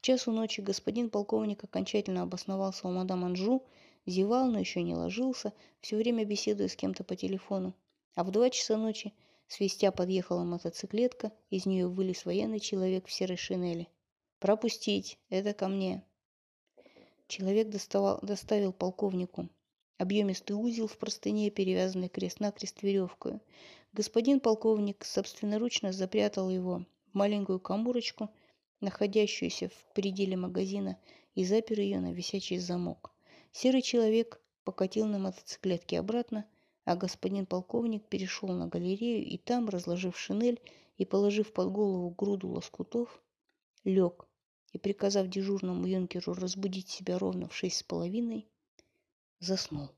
[0.00, 3.64] К часу ночи господин полковник окончательно обосновался у мадам Анжу,
[4.06, 7.74] зевал, но еще не ложился, все время беседуя с кем-то по телефону.
[8.14, 9.12] А в два часа ночи
[9.48, 13.88] Свистя подъехала мотоциклетка, из нее вылез военный человек в серой шинели.
[14.38, 15.18] «Пропустить!
[15.30, 16.04] Это ко мне!»
[17.26, 19.48] Человек доставал, доставил полковнику
[19.96, 23.40] объемистый узел в простыне, перевязанный крест-накрест веревкой.
[23.92, 28.30] Господин полковник собственноручно запрятал его в маленькую камурочку,
[28.80, 30.98] находящуюся в пределе магазина,
[31.34, 33.12] и запер ее на висячий замок.
[33.52, 36.46] Серый человек покатил на мотоциклетке обратно,
[36.84, 40.60] а господин полковник перешел на галерею и там, разложив шинель
[40.96, 43.22] и положив под голову груду лоскутов,
[43.84, 44.26] лег
[44.72, 48.46] и, приказав дежурному юнкеру разбудить себя ровно в шесть с половиной,
[49.38, 49.90] заснул.